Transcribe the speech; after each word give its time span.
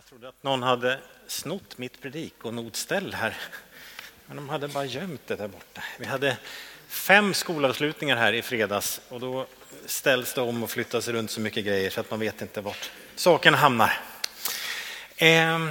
Jag 0.00 0.06
trodde 0.06 0.28
att 0.28 0.42
någon 0.42 0.62
hade 0.62 0.98
snott 1.26 1.78
mitt 1.78 2.00
predik 2.00 2.34
och 2.42 2.54
notställ 2.54 3.14
här. 3.14 3.36
Men 4.26 4.36
de 4.36 4.48
hade 4.48 4.68
bara 4.68 4.84
gömt 4.84 5.26
det 5.26 5.36
där 5.36 5.48
borta. 5.48 5.82
Vi 5.98 6.06
hade 6.06 6.36
fem 6.88 7.34
skolavslutningar 7.34 8.16
här 8.16 8.32
i 8.32 8.42
fredags 8.42 9.00
och 9.08 9.20
då 9.20 9.46
ställs 9.86 10.34
det 10.34 10.40
om 10.40 10.62
och 10.62 10.70
flyttas 10.70 11.08
runt 11.08 11.30
så 11.30 11.40
mycket 11.40 11.64
grejer 11.64 11.90
så 11.90 12.00
att 12.00 12.10
man 12.10 12.20
vet 12.20 12.42
inte 12.42 12.60
vart 12.60 12.90
saken 13.14 13.54
hamnar. 13.54 13.98
Eh, 15.16 15.68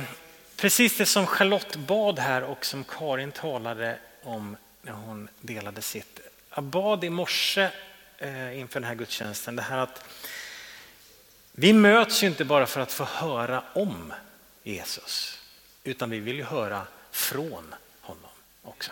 precis 0.55 0.98
det 0.98 1.05
som 1.05 1.27
Charlotte 1.27 1.75
bad 1.75 2.20
här 2.20 2.43
och 2.43 2.66
som 2.66 2.84
Karin 2.84 3.32
talade 3.32 3.98
om 4.23 4.57
när 4.82 4.93
hon 4.93 5.30
delade 5.41 5.82
sitt. 5.82 6.20
Jag 6.55 6.64
bad 6.64 7.04
i 7.04 7.09
morse 7.09 7.70
eh, 8.18 8.59
inför 8.59 8.80
den 8.80 8.89
här 8.89 8.96
gudstjänsten 8.96 9.55
det 9.55 9.61
här 9.61 9.77
att 9.77 10.04
vi 11.52 11.73
möts 11.73 12.23
ju 12.23 12.27
inte 12.27 12.45
bara 12.45 12.66
för 12.66 12.81
att 12.81 12.91
få 12.91 13.04
höra 13.04 13.63
om 13.73 14.13
Jesus, 14.63 15.40
utan 15.84 16.09
vi 16.09 16.20
vill 16.20 16.35
ju 16.35 16.44
höra 16.44 16.88
från 17.12 17.76
honom 18.02 18.31
också. 18.63 18.91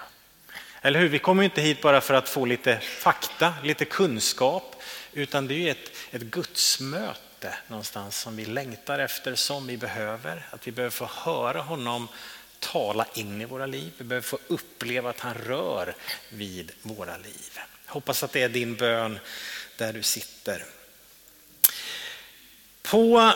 Eller 0.82 1.00
hur? 1.00 1.10
Vi 1.10 1.20
kommer 1.20 1.44
inte 1.44 1.62
hit 1.62 1.82
bara 1.82 2.02
för 2.02 2.14
att 2.14 2.30
få 2.30 2.46
lite 2.46 2.80
fakta, 2.80 3.54
lite 3.64 3.86
kunskap, 3.86 4.76
utan 5.14 5.48
det 5.48 5.54
är 5.54 5.58
ju 5.58 5.70
ett, 5.70 5.92
ett 6.12 6.22
gudsmöte 6.22 7.54
någonstans 7.68 8.18
som 8.18 8.36
vi 8.36 8.46
längtar 8.46 9.00
efter, 9.00 9.36
som 9.36 9.68
vi 9.68 9.78
behöver. 9.78 10.46
Att 10.52 10.68
vi 10.68 10.72
behöver 10.72 10.92
få 10.92 11.06
höra 11.06 11.62
honom 11.62 12.08
tala 12.60 13.06
in 13.14 13.42
i 13.42 13.46
våra 13.46 13.66
liv. 13.66 13.94
Vi 13.98 14.04
behöver 14.04 14.28
få 14.28 14.40
uppleva 14.48 15.10
att 15.10 15.20
han 15.20 15.34
rör 15.34 15.96
vid 16.30 16.72
våra 16.82 17.18
liv. 17.18 17.60
Hoppas 17.86 18.24
att 18.24 18.32
det 18.32 18.44
är 18.44 18.50
din 18.50 18.76
bön 18.76 19.20
där 19.78 19.94
du 19.94 20.04
sitter. 20.04 20.66
På 22.92 23.34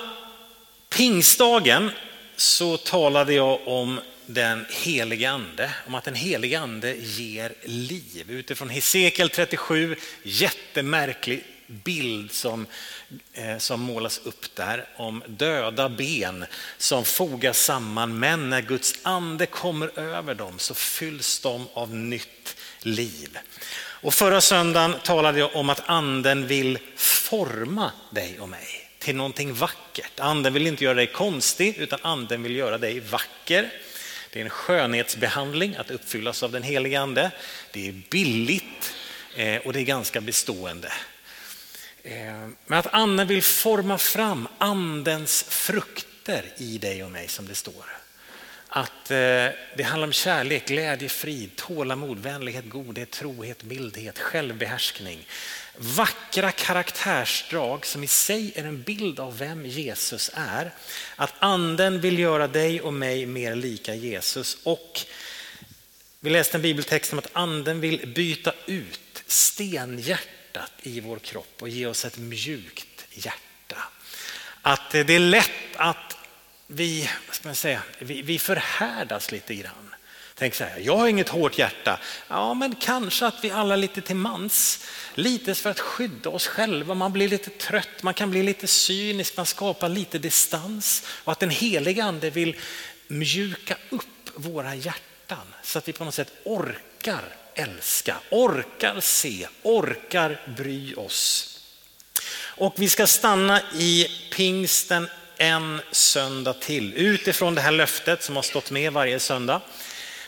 pingstdagen 0.89 1.91
så 2.35 2.77
talade 2.77 3.33
jag 3.33 3.67
om 3.67 3.99
den 4.25 4.65
helige 4.69 5.31
ande, 5.31 5.71
om 5.87 5.95
att 5.95 6.03
den 6.03 6.15
helige 6.15 6.59
ande 6.59 6.95
ger 6.95 7.53
liv. 7.63 8.31
Utifrån 8.31 8.69
Hesekiel 8.69 9.29
37, 9.29 9.95
jättemärklig 10.23 11.43
bild 11.67 12.31
som, 12.31 12.65
eh, 13.33 13.57
som 13.57 13.81
målas 13.81 14.21
upp 14.23 14.55
där 14.55 14.85
om 14.97 15.23
döda 15.27 15.89
ben 15.89 16.45
som 16.77 17.05
fogas 17.05 17.59
samman. 17.59 18.19
Men 18.19 18.49
när 18.49 18.61
Guds 18.61 18.95
ande 19.03 19.45
kommer 19.45 19.99
över 19.99 20.35
dem 20.35 20.59
så 20.59 20.73
fylls 20.73 21.39
de 21.39 21.67
av 21.73 21.95
nytt 21.95 22.55
liv. 22.81 23.37
Och 23.77 24.13
förra 24.13 24.41
söndagen 24.41 24.95
talade 25.03 25.39
jag 25.39 25.55
om 25.55 25.69
att 25.69 25.89
anden 25.89 26.47
vill 26.47 26.79
forma 26.95 27.91
dig 28.11 28.39
och 28.39 28.49
mig 28.49 28.80
till 29.01 29.15
någonting 29.15 29.53
vackert. 29.53 30.19
Anden 30.19 30.53
vill 30.53 30.67
inte 30.67 30.83
göra 30.83 30.93
dig 30.93 31.07
konstig 31.07 31.77
utan 31.77 31.99
anden 32.01 32.43
vill 32.43 32.55
göra 32.55 32.77
dig 32.77 32.99
vacker. 32.99 33.73
Det 34.33 34.39
är 34.39 34.43
en 34.43 34.49
skönhetsbehandling 34.49 35.75
att 35.75 35.91
uppfyllas 35.91 36.43
av 36.43 36.51
den 36.51 36.63
helige 36.63 36.99
ande. 37.01 37.31
Det 37.71 37.87
är 37.87 38.01
billigt 38.09 38.93
eh, 39.35 39.57
och 39.57 39.73
det 39.73 39.79
är 39.79 39.83
ganska 39.83 40.21
bestående. 40.21 40.91
Eh, 42.03 42.47
men 42.65 42.79
att 42.79 42.93
anden 42.93 43.27
vill 43.27 43.43
forma 43.43 43.97
fram 43.97 44.47
andens 44.57 45.43
frukter 45.43 46.45
i 46.57 46.77
dig 46.77 47.03
och 47.03 47.11
mig 47.11 47.27
som 47.27 47.47
det 47.47 47.55
står. 47.55 48.00
Att 48.73 49.11
eh, 49.11 49.17
det 49.77 49.83
handlar 49.83 50.07
om 50.07 50.13
kärlek, 50.13 50.67
glädje, 50.67 51.09
frid, 51.09 51.55
tålamod, 51.55 52.19
vänlighet, 52.19 52.69
godhet, 52.69 53.11
trohet, 53.11 53.63
mildhet, 53.63 54.19
självbehärskning. 54.19 55.27
Vackra 55.77 56.51
karaktärsdrag 56.51 57.85
som 57.85 58.03
i 58.03 58.07
sig 58.07 58.51
är 58.55 58.63
en 58.63 58.81
bild 58.81 59.19
av 59.19 59.37
vem 59.37 59.65
Jesus 59.65 60.31
är. 60.33 60.71
Att 61.15 61.33
anden 61.39 62.01
vill 62.01 62.19
göra 62.19 62.47
dig 62.47 62.81
och 62.81 62.93
mig 62.93 63.25
mer 63.25 63.55
lika 63.55 63.95
Jesus. 63.95 64.57
Och 64.63 65.01
vi 66.19 66.29
läste 66.29 66.57
en 66.57 66.61
bibeltext 66.61 67.13
om 67.13 67.19
att 67.19 67.29
anden 67.33 67.81
vill 67.81 68.07
byta 68.07 68.53
ut 68.65 69.23
stenhjärtat 69.27 70.71
i 70.83 70.99
vår 70.99 71.19
kropp 71.19 71.55
och 71.61 71.69
ge 71.69 71.85
oss 71.85 72.05
ett 72.05 72.17
mjukt 72.17 73.05
hjärta. 73.11 73.77
Att 74.61 74.91
det 74.91 75.09
är 75.09 75.19
lätt 75.19 75.75
att 75.75 76.17
vi, 76.73 77.09
vad 77.27 77.35
ska 77.35 77.47
man 77.47 77.55
säga, 77.55 77.83
vi, 77.99 78.21
vi 78.21 78.39
förhärdas 78.39 79.31
lite 79.31 79.55
grann. 79.55 79.95
Tänk 80.35 80.55
så 80.55 80.63
här, 80.63 80.79
jag 80.79 80.97
har 80.97 81.07
inget 81.07 81.29
hårt 81.29 81.57
hjärta. 81.57 81.99
Ja, 82.27 82.53
men 82.53 82.75
kanske 82.75 83.25
att 83.25 83.43
vi 83.43 83.51
alla 83.51 83.75
lite 83.75 84.01
till 84.01 84.15
mans, 84.15 84.85
lite 85.15 85.55
för 85.55 85.69
att 85.69 85.79
skydda 85.79 86.29
oss 86.29 86.47
själva. 86.47 86.93
Man 86.93 87.13
blir 87.13 87.27
lite 87.27 87.49
trött, 87.49 88.03
man 88.03 88.13
kan 88.13 88.31
bli 88.31 88.43
lite 88.43 88.67
cynisk, 88.67 89.37
man 89.37 89.45
skapar 89.45 89.89
lite 89.89 90.17
distans. 90.17 91.03
Och 91.23 91.31
att 91.31 91.39
den 91.39 91.49
heliga 91.49 92.03
ande 92.03 92.29
vill 92.29 92.55
mjuka 93.07 93.77
upp 93.89 94.29
våra 94.35 94.75
hjärtan 94.75 95.53
så 95.63 95.77
att 95.77 95.87
vi 95.87 95.93
på 95.93 96.05
något 96.05 96.13
sätt 96.13 96.33
orkar 96.43 97.23
älska, 97.53 98.17
orkar 98.29 98.99
se, 98.99 99.47
orkar 99.61 100.53
bry 100.57 100.93
oss. 100.93 101.47
Och 102.33 102.73
vi 102.77 102.89
ska 102.89 103.07
stanna 103.07 103.61
i 103.61 104.07
pingsten 104.31 105.07
en 105.41 105.81
söndag 105.91 106.53
till 106.53 106.93
utifrån 106.93 107.55
det 107.55 107.61
här 107.61 107.71
löftet 107.71 108.23
som 108.23 108.35
har 108.35 108.43
stått 108.43 108.71
med 108.71 108.93
varje 108.93 109.19
söndag 109.19 109.61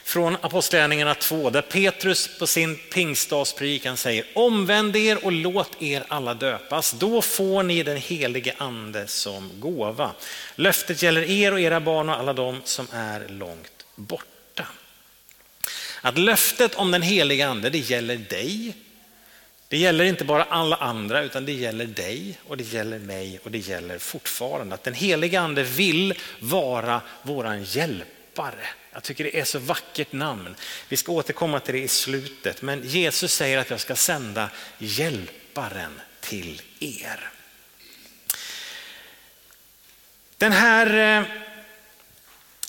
från 0.03 0.37
Apostlagärningarna 0.41 1.15
2 1.15 1.49
där 1.49 1.61
Petrus 1.61 2.39
på 2.39 2.47
sin 2.47 2.79
pingstdagspredikan 2.93 3.97
säger 3.97 4.25
omvänd 4.35 4.95
er 4.95 5.25
och 5.25 5.31
låt 5.31 5.81
er 5.81 6.03
alla 6.07 6.33
döpas. 6.33 6.91
Då 6.91 7.21
får 7.21 7.63
ni 7.63 7.83
den 7.83 7.97
helige 7.97 8.55
ande 8.57 9.07
som 9.07 9.51
gåva. 9.59 10.11
Löftet 10.55 11.03
gäller 11.03 11.29
er 11.29 11.51
och 11.51 11.59
era 11.59 11.79
barn 11.79 12.09
och 12.09 12.15
alla 12.15 12.33
de 12.33 12.61
som 12.63 12.87
är 12.91 13.27
långt 13.27 13.85
borta. 13.95 14.67
Att 16.01 16.17
löftet 16.17 16.75
om 16.75 16.91
den 16.91 17.01
helige 17.01 17.47
ande 17.47 17.69
det 17.69 17.77
gäller 17.77 18.17
dig. 18.17 18.73
Det 19.73 19.77
gäller 19.77 20.05
inte 20.05 20.25
bara 20.25 20.43
alla 20.43 20.75
andra 20.75 21.23
utan 21.23 21.45
det 21.45 21.51
gäller 21.51 21.85
dig 21.85 22.39
och 22.47 22.57
det 22.57 22.63
gäller 22.63 22.99
mig 22.99 23.39
och 23.43 23.51
det 23.51 23.57
gäller 23.57 23.97
fortfarande 23.97 24.75
att 24.75 24.83
den 24.83 24.93
helige 24.93 25.39
ande 25.39 25.63
vill 25.63 26.13
vara 26.39 27.01
våran 27.21 27.63
hjälpare. 27.63 28.65
Jag 28.91 29.03
tycker 29.03 29.23
det 29.23 29.39
är 29.39 29.43
så 29.43 29.59
vackert 29.59 30.11
namn. 30.11 30.55
Vi 30.89 30.97
ska 30.97 31.11
återkomma 31.11 31.59
till 31.59 31.73
det 31.73 31.81
i 31.81 31.87
slutet. 31.87 32.61
Men 32.61 32.87
Jesus 32.87 33.33
säger 33.33 33.57
att 33.57 33.69
jag 33.69 33.79
ska 33.79 33.95
sända 33.95 34.49
hjälparen 34.77 36.01
till 36.19 36.61
er. 36.79 37.29
Den 40.37 40.51
här, 40.51 41.19
eh, 41.19 41.27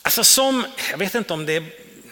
alltså 0.03 0.25
som, 0.25 0.67
jag 0.91 0.99
vet 0.99 1.15
inte 1.15 1.33
om 1.33 1.47
det 1.47 1.53
är, 1.53 1.65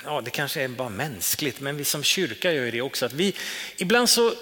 ja 0.04 0.20
det 0.20 0.30
kanske 0.30 0.62
är 0.62 0.68
bara 0.68 0.88
mänskligt, 0.88 1.60
men 1.60 1.76
vi 1.76 1.84
som 1.84 2.02
kyrka 2.02 2.52
gör 2.52 2.72
det 2.72 2.82
också. 2.82 3.06
Att 3.06 3.12
vi, 3.12 3.34
ibland 3.76 4.10
så, 4.10 4.34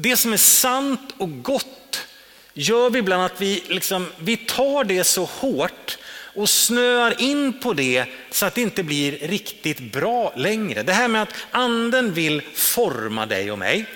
det 0.00 0.16
som 0.16 0.32
är 0.32 0.36
sant 0.36 1.14
och 1.18 1.42
gott 1.42 2.06
gör 2.54 2.90
vi 2.90 2.98
ibland 2.98 3.22
att 3.22 3.40
vi, 3.40 3.62
liksom, 3.68 4.06
vi 4.18 4.36
tar 4.36 4.84
det 4.84 5.04
så 5.04 5.24
hårt 5.24 5.98
och 6.34 6.48
snöar 6.48 7.20
in 7.22 7.60
på 7.60 7.72
det 7.72 8.04
så 8.30 8.46
att 8.46 8.54
det 8.54 8.60
inte 8.60 8.82
blir 8.82 9.12
riktigt 9.12 9.92
bra 9.92 10.32
längre. 10.36 10.82
Det 10.82 10.92
här 10.92 11.08
med 11.08 11.22
att 11.22 11.34
anden 11.50 12.14
vill 12.14 12.42
forma 12.54 13.26
dig 13.26 13.52
och 13.52 13.58
mig, 13.58 13.86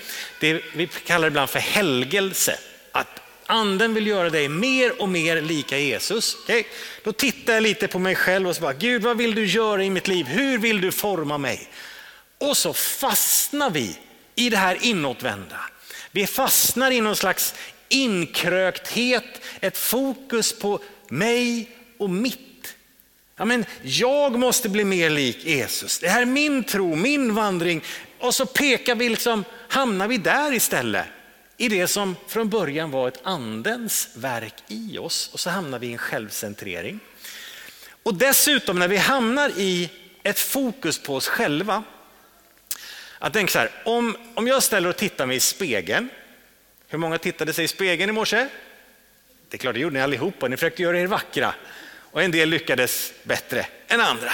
det 0.40 0.62
vi 0.74 0.86
kallar 0.86 1.20
det 1.20 1.28
ibland 1.28 1.50
för 1.50 1.58
helgelse. 1.58 2.58
Att 2.92 3.20
anden 3.46 3.94
vill 3.94 4.06
göra 4.06 4.30
dig 4.30 4.48
mer 4.48 5.02
och 5.02 5.08
mer 5.08 5.40
lika 5.40 5.78
Jesus. 5.78 6.36
Okay? 6.44 6.64
Då 7.04 7.12
tittar 7.12 7.52
jag 7.52 7.62
lite 7.62 7.88
på 7.88 7.98
mig 7.98 8.14
själv 8.14 8.48
och 8.48 8.56
så 8.56 8.62
bara, 8.62 8.72
Gud 8.72 9.02
vad 9.02 9.16
vill 9.16 9.34
du 9.34 9.46
göra 9.46 9.84
i 9.84 9.90
mitt 9.90 10.08
liv? 10.08 10.26
Hur 10.26 10.58
vill 10.58 10.80
du 10.80 10.92
forma 10.92 11.38
mig? 11.38 11.68
Och 12.38 12.56
så 12.56 12.72
fastnar 12.72 13.70
vi 13.70 13.98
i 14.34 14.50
det 14.50 14.56
här 14.56 14.78
inåtvända. 14.80 15.60
Vi 16.12 16.26
fastnar 16.26 16.90
i 16.90 17.00
någon 17.00 17.16
slags 17.16 17.54
inkrökthet, 17.88 19.40
ett 19.60 19.78
fokus 19.78 20.58
på 20.58 20.80
mig 21.08 21.70
och 21.98 22.10
mitt. 22.10 22.74
Ja, 23.36 23.44
men 23.44 23.64
jag 23.82 24.38
måste 24.38 24.68
bli 24.68 24.84
mer 24.84 25.10
lik 25.10 25.44
Jesus. 25.44 25.98
Det 25.98 26.08
här 26.08 26.22
är 26.22 26.26
min 26.26 26.64
tro, 26.64 26.94
min 26.96 27.34
vandring. 27.34 27.82
Och 28.18 28.34
så 28.34 28.46
pekar 28.46 28.94
vi, 28.94 29.08
liksom, 29.08 29.44
hamnar 29.68 30.08
vi 30.08 30.18
där 30.18 30.52
istället. 30.52 31.06
I 31.56 31.68
det 31.68 31.86
som 31.86 32.16
från 32.28 32.48
början 32.48 32.90
var 32.90 33.08
ett 33.08 33.20
andens 33.22 34.08
verk 34.14 34.54
i 34.68 34.98
oss 34.98 35.30
och 35.32 35.40
så 35.40 35.50
hamnar 35.50 35.78
vi 35.78 35.86
i 35.86 35.92
en 35.92 35.98
självcentrering. 35.98 37.00
Och 38.02 38.14
dessutom 38.14 38.78
när 38.78 38.88
vi 38.88 38.96
hamnar 38.96 39.52
i 39.56 39.90
ett 40.22 40.38
fokus 40.38 40.98
på 40.98 41.16
oss 41.16 41.28
själva. 41.28 41.82
Jag 43.22 43.32
tänker 43.32 43.52
så 43.52 43.58
här, 43.58 43.70
om, 43.84 44.16
om 44.34 44.46
jag 44.46 44.62
ställer 44.62 44.88
och 44.88 44.96
tittar 44.96 45.26
mig 45.26 45.36
i 45.36 45.40
spegeln. 45.40 46.08
Hur 46.88 46.98
många 46.98 47.18
tittade 47.18 47.52
sig 47.52 47.64
i 47.64 47.68
spegeln 47.68 48.10
i 48.10 48.12
morse? 48.12 48.48
Det 49.48 49.56
är 49.56 49.58
klart, 49.58 49.74
det 49.74 49.80
gjorde 49.80 49.94
ni 49.94 50.00
allihopa. 50.00 50.48
Ni 50.48 50.56
försökte 50.56 50.82
göra 50.82 51.00
er 51.00 51.06
vackra 51.06 51.54
och 51.94 52.22
en 52.22 52.30
del 52.30 52.48
lyckades 52.48 53.12
bättre 53.22 53.66
än 53.88 54.00
andra. 54.00 54.32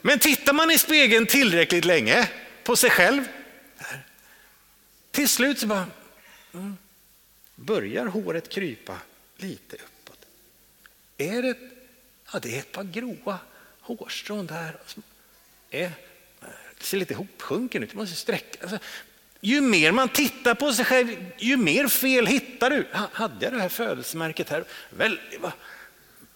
Men 0.00 0.18
tittar 0.18 0.52
man 0.52 0.70
i 0.70 0.78
spegeln 0.78 1.26
tillräckligt 1.26 1.84
länge 1.84 2.28
på 2.64 2.76
sig 2.76 2.90
själv, 2.90 3.24
till 5.10 5.28
slut 5.28 5.58
så 5.58 5.66
bara, 5.66 5.86
mm, 6.54 6.76
börjar 7.54 8.06
håret 8.06 8.48
krypa 8.48 8.96
lite 9.36 9.76
uppåt. 9.76 10.18
Är 11.18 11.42
det 11.42 11.56
Ja, 12.32 12.38
det 12.38 12.54
är 12.54 12.58
ett 12.58 12.72
par 12.72 12.84
gråa 12.84 13.38
hårstrån 13.80 14.46
där. 14.46 14.76
Är, 15.70 15.92
ser 16.80 16.98
lite 16.98 17.14
hopsjunken 17.14 17.82
ut, 17.82 17.94
man 17.94 18.02
måste 18.02 18.16
sträcka. 18.16 18.58
Alltså, 18.62 18.78
ju 19.40 19.60
mer 19.60 19.92
man 19.92 20.08
tittar 20.08 20.54
på 20.54 20.72
sig 20.72 20.84
själv, 20.84 21.16
ju 21.38 21.56
mer 21.56 21.88
fel 21.88 22.26
hittar 22.26 22.70
du. 22.70 22.86
Hade 23.12 23.44
jag 23.44 23.52
det 23.52 23.60
här 23.60 23.68
födelsemärket 23.68 24.50
här? 24.50 24.64
Väl, 24.90 25.20
va? 25.40 25.52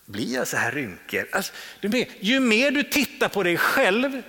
Blir 0.07 0.35
jag 0.35 0.49
så 0.49 0.57
här 0.57 0.73
rynkig? 0.73 1.25
Alltså, 1.33 1.53
ju 2.21 2.41
mer 2.41 2.71
du 2.71 2.83
tittar 2.83 3.29
på 3.29 3.43
dig 3.43 3.57
själv, 3.57 4.23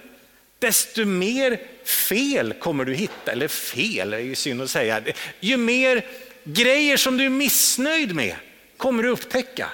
desto 0.60 1.06
mer 1.06 1.62
fel 1.86 2.54
kommer 2.54 2.86
du 2.86 2.94
hitta. 2.94 3.32
Eller 3.32 3.48
fel, 3.48 4.14
är 4.14 4.20
ju 4.20 4.36
synd 4.36 4.62
att 4.62 4.70
säga. 4.70 5.02
Ju 5.40 5.58
mer 5.58 6.06
grejer 6.44 6.98
som 6.98 7.18
du 7.18 7.26
är 7.26 7.30
missnöjd 7.30 8.16
med 8.16 8.36
kommer 8.78 9.04
du 9.04 9.10
upptäcka. 9.10 9.70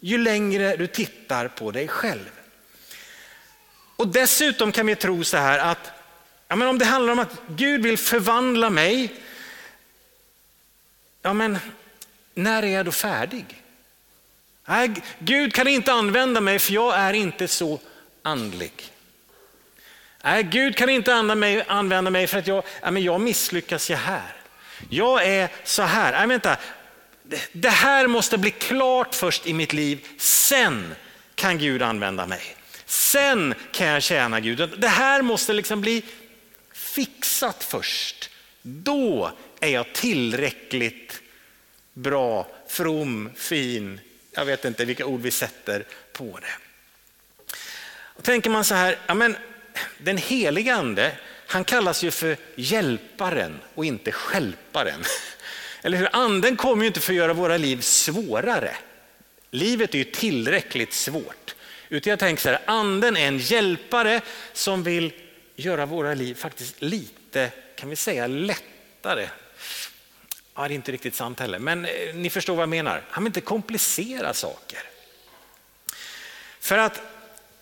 Ju 0.00 0.18
längre 0.18 0.76
du 0.76 0.86
tittar 0.86 1.48
på 1.48 1.70
dig 1.70 1.88
själv. 1.88 2.30
Och 3.98 4.08
dessutom 4.08 4.72
kan 4.72 4.86
vi 4.86 4.96
tro 4.96 5.24
så 5.24 5.36
här 5.36 5.58
att 5.58 5.90
ja, 6.48 6.56
men 6.56 6.68
om 6.68 6.78
det 6.78 6.84
handlar 6.84 7.12
om 7.12 7.18
att 7.18 7.40
Gud 7.48 7.82
vill 7.82 7.98
förvandla 7.98 8.70
mig, 8.70 9.14
ja 11.22 11.32
men 11.32 11.58
när 12.34 12.62
är 12.62 12.66
jag 12.66 12.86
då 12.86 12.92
färdig? 12.92 13.62
Nej, 14.64 14.90
Gud 15.18 15.54
kan 15.54 15.68
inte 15.68 15.92
använda 15.92 16.40
mig 16.40 16.58
för 16.58 16.72
jag 16.72 16.94
är 16.96 17.12
inte 17.12 17.48
så 17.48 17.80
andlig. 18.22 18.72
Nej, 20.22 20.42
Gud 20.42 20.76
kan 20.76 20.88
inte 20.88 21.14
använda 21.68 22.10
mig, 22.10 22.26
för 22.26 22.38
att 22.38 22.46
jag, 22.46 22.64
ja, 22.82 22.90
men 22.90 23.02
jag 23.02 23.20
misslyckas 23.20 23.90
ju 23.90 23.94
här. 23.94 24.32
Jag 24.90 25.26
är 25.26 25.48
så 25.64 25.82
här. 25.82 26.12
Nej, 26.12 26.26
vänta. 26.26 26.56
Det 27.52 27.68
här 27.68 28.06
måste 28.06 28.38
bli 28.38 28.50
klart 28.50 29.14
först 29.14 29.46
i 29.46 29.52
mitt 29.52 29.72
liv, 29.72 30.06
sen 30.18 30.94
kan 31.34 31.58
Gud 31.58 31.82
använda 31.82 32.26
mig. 32.26 32.57
Sen 32.88 33.54
kan 33.72 33.86
jag 33.86 34.02
tjäna 34.02 34.40
Gud. 34.40 34.74
Det 34.78 34.88
här 34.88 35.22
måste 35.22 35.52
liksom 35.52 35.80
bli 35.80 36.02
fixat 36.72 37.64
först. 37.64 38.30
Då 38.62 39.32
är 39.60 39.68
jag 39.68 39.92
tillräckligt 39.92 41.20
bra, 41.92 42.46
from, 42.68 43.30
fin. 43.36 44.00
Jag 44.32 44.44
vet 44.44 44.64
inte 44.64 44.84
vilka 44.84 45.06
ord 45.06 45.20
vi 45.20 45.30
sätter 45.30 45.84
på 46.12 46.38
det. 46.42 46.54
Och 47.90 48.24
tänker 48.24 48.50
man 48.50 48.64
så 48.64 48.74
här, 48.74 48.98
ja 49.06 49.14
men 49.14 49.36
den 49.98 50.16
helige 50.16 50.74
ande, 50.74 51.12
han 51.46 51.64
kallas 51.64 52.02
ju 52.02 52.10
för 52.10 52.36
hjälparen 52.54 53.60
och 53.74 53.84
inte 53.84 54.12
skälparen. 54.12 55.04
Eller 55.82 55.98
hur? 55.98 56.08
Anden 56.12 56.56
kommer 56.56 56.82
ju 56.82 56.86
inte 56.86 57.00
för 57.00 57.12
att 57.12 57.16
göra 57.16 57.32
våra 57.32 57.56
liv 57.56 57.80
svårare. 57.80 58.76
Livet 59.50 59.94
är 59.94 59.98
ju 59.98 60.04
tillräckligt 60.04 60.92
svårt. 60.92 61.54
Utan 61.88 62.10
jag 62.10 62.18
tänker 62.18 62.42
så 62.42 62.48
här, 62.48 62.60
anden 62.66 63.16
är 63.16 63.28
en 63.28 63.38
hjälpare 63.38 64.20
som 64.52 64.82
vill 64.82 65.12
göra 65.56 65.86
våra 65.86 66.14
liv 66.14 66.34
faktiskt 66.34 66.82
lite, 66.82 67.50
kan 67.76 67.90
vi 67.90 67.96
säga 67.96 68.26
lättare. 68.26 69.28
Ja, 70.54 70.68
det 70.68 70.74
är 70.74 70.76
inte 70.76 70.92
riktigt 70.92 71.14
sant 71.14 71.40
heller, 71.40 71.58
men 71.58 71.84
eh, 71.84 72.14
ni 72.14 72.30
förstår 72.30 72.54
vad 72.54 72.62
jag 72.62 72.68
menar. 72.68 73.04
Han 73.10 73.24
vill 73.24 73.28
inte 73.28 73.40
komplicera 73.40 74.34
saker. 74.34 74.82
För 76.60 76.78
att, 76.78 77.02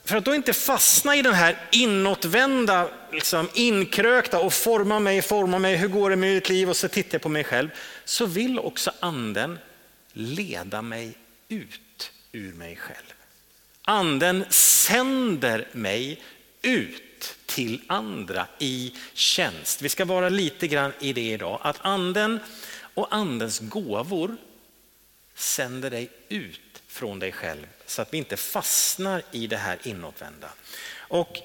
för 0.04 0.16
att 0.16 0.24
då 0.24 0.34
inte 0.34 0.52
fastna 0.52 1.16
i 1.16 1.22
den 1.22 1.34
här 1.34 1.56
inåtvända, 1.72 2.88
liksom 3.12 3.48
inkrökta 3.54 4.38
och 4.38 4.52
forma 4.52 5.00
mig, 5.00 5.22
forma 5.22 5.58
mig, 5.58 5.76
hur 5.76 5.88
går 5.88 6.10
det 6.10 6.16
med 6.16 6.34
mitt 6.34 6.48
liv 6.48 6.70
och 6.70 6.76
så 6.76 6.88
tittar 6.88 7.14
jag 7.14 7.22
på 7.22 7.28
mig 7.28 7.44
själv. 7.44 7.68
Så 8.04 8.26
vill 8.26 8.58
också 8.58 8.92
anden 9.00 9.58
leda 10.12 10.82
mig 10.82 11.14
ut 11.48 12.12
ur 12.32 12.52
mig 12.52 12.76
själv. 12.76 13.15
Anden 13.88 14.44
sänder 14.50 15.68
mig 15.72 16.22
ut 16.62 17.36
till 17.46 17.82
andra 17.86 18.46
i 18.58 18.94
tjänst. 19.12 19.82
Vi 19.82 19.88
ska 19.88 20.04
vara 20.04 20.28
lite 20.28 20.66
grann 20.68 20.92
i 21.00 21.12
det 21.12 21.30
idag, 21.30 21.60
att 21.62 21.78
anden 21.80 22.40
och 22.94 23.06
andens 23.10 23.58
gåvor 23.58 24.36
sänder 25.34 25.90
dig 25.90 26.10
ut 26.28 26.82
från 26.86 27.18
dig 27.18 27.32
själv 27.32 27.66
så 27.86 28.02
att 28.02 28.12
vi 28.12 28.18
inte 28.18 28.36
fastnar 28.36 29.22
i 29.32 29.46
det 29.46 29.56
här 29.56 29.78
inåtvända. 29.84 30.48
Och 30.98 31.38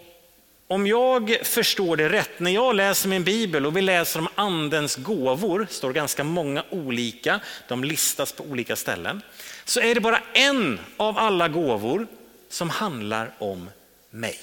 om 0.67 0.87
jag 0.87 1.37
förstår 1.43 1.97
det 1.97 2.09
rätt, 2.09 2.39
när 2.39 2.51
jag 2.51 2.75
läser 2.75 3.09
min 3.09 3.23
bibel 3.23 3.65
och 3.65 3.77
vi 3.77 3.81
läser 3.81 4.19
om 4.19 4.27
andens 4.35 4.95
gåvor, 4.95 5.67
står 5.69 5.93
ganska 5.93 6.23
många 6.23 6.63
olika, 6.69 7.39
de 7.67 7.83
listas 7.83 8.31
på 8.31 8.43
olika 8.43 8.75
ställen, 8.75 9.21
så 9.65 9.79
är 9.79 9.95
det 9.95 10.01
bara 10.01 10.21
en 10.33 10.79
av 10.97 11.17
alla 11.17 11.47
gåvor 11.47 12.07
som 12.51 12.69
handlar 12.69 13.31
om 13.39 13.69
mig. 14.09 14.39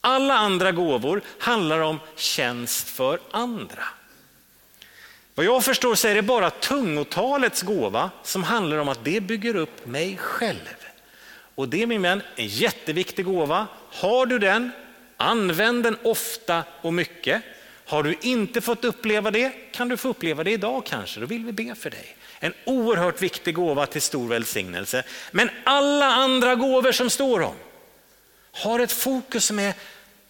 Alla 0.00 0.34
andra 0.34 0.72
gåvor 0.72 1.22
handlar 1.38 1.80
om 1.80 2.00
tjänst 2.16 2.88
för 2.88 3.20
andra. 3.30 3.84
Vad 5.34 5.46
jag 5.46 5.64
förstår 5.64 5.94
så 5.94 6.08
är 6.08 6.14
det 6.14 6.22
bara 6.22 6.50
tungotalets 6.50 7.62
gåva 7.62 8.10
som 8.22 8.44
handlar 8.44 8.76
om 8.76 8.88
att 8.88 9.04
det 9.04 9.20
bygger 9.20 9.56
upp 9.56 9.86
mig 9.86 10.16
själv. 10.16 10.76
Och 11.54 11.68
det 11.68 11.86
min 11.86 12.02
vän, 12.02 12.22
en 12.36 12.46
jätteviktig 12.46 13.24
gåva. 13.24 13.66
Har 13.90 14.26
du 14.26 14.38
den, 14.38 14.70
använd 15.16 15.82
den 15.82 15.96
ofta 16.02 16.64
och 16.80 16.94
mycket. 16.94 17.42
Har 17.86 18.02
du 18.02 18.16
inte 18.20 18.60
fått 18.60 18.84
uppleva 18.84 19.30
det 19.30 19.50
kan 19.72 19.88
du 19.88 19.96
få 19.96 20.08
uppleva 20.08 20.44
det 20.44 20.50
idag 20.50 20.86
kanske, 20.86 21.20
då 21.20 21.26
vill 21.26 21.44
vi 21.44 21.52
be 21.52 21.74
för 21.74 21.90
dig. 21.90 22.16
En 22.44 22.54
oerhört 22.64 23.22
viktig 23.22 23.54
gåva 23.54 23.86
till 23.86 24.02
stor 24.02 24.28
välsignelse. 24.28 25.02
Men 25.30 25.50
alla 25.64 26.06
andra 26.06 26.54
gåvor 26.54 26.92
som 26.92 27.10
står 27.10 27.40
om 27.40 27.54
har 28.52 28.80
ett 28.80 28.92
fokus 28.92 29.44
som 29.44 29.58
är 29.58 29.74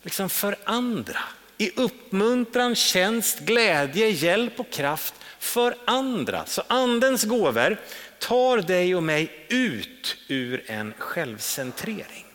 liksom 0.03 0.29
för 0.29 0.57
andra. 0.65 1.19
I 1.59 1.71
uppmuntran, 1.77 2.75
tjänst, 2.75 3.39
glädje, 3.39 4.09
hjälp 4.09 4.61
och 4.61 4.71
kraft 4.71 5.15
för 5.39 5.75
andra. 5.85 6.47
Så 6.47 6.63
andens 6.67 7.25
gåvor 7.25 7.81
tar 8.19 8.59
dig 8.59 8.95
och 8.95 9.03
mig 9.03 9.47
ut 9.49 10.17
ur 10.29 10.65
en 10.67 10.95
självcentrering. 10.99 12.27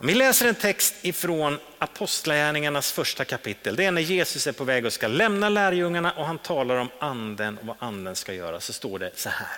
Om 0.00 0.06
vi 0.06 0.14
läser 0.14 0.48
en 0.48 0.54
text 0.54 0.94
ifrån 1.02 1.58
Apostlagärningarnas 1.78 2.92
första 2.92 3.24
kapitel. 3.24 3.76
Det 3.76 3.84
är 3.84 3.90
när 3.90 4.02
Jesus 4.02 4.46
är 4.46 4.52
på 4.52 4.64
väg 4.64 4.86
och 4.86 4.92
ska 4.92 5.08
lämna 5.08 5.48
lärjungarna 5.48 6.12
och 6.12 6.26
han 6.26 6.38
talar 6.38 6.76
om 6.76 6.88
anden 6.98 7.58
och 7.58 7.66
vad 7.66 7.76
anden 7.78 8.16
ska 8.16 8.34
göra. 8.34 8.60
Så 8.60 8.72
står 8.72 8.98
det 8.98 9.10
så 9.14 9.28
här. 9.28 9.56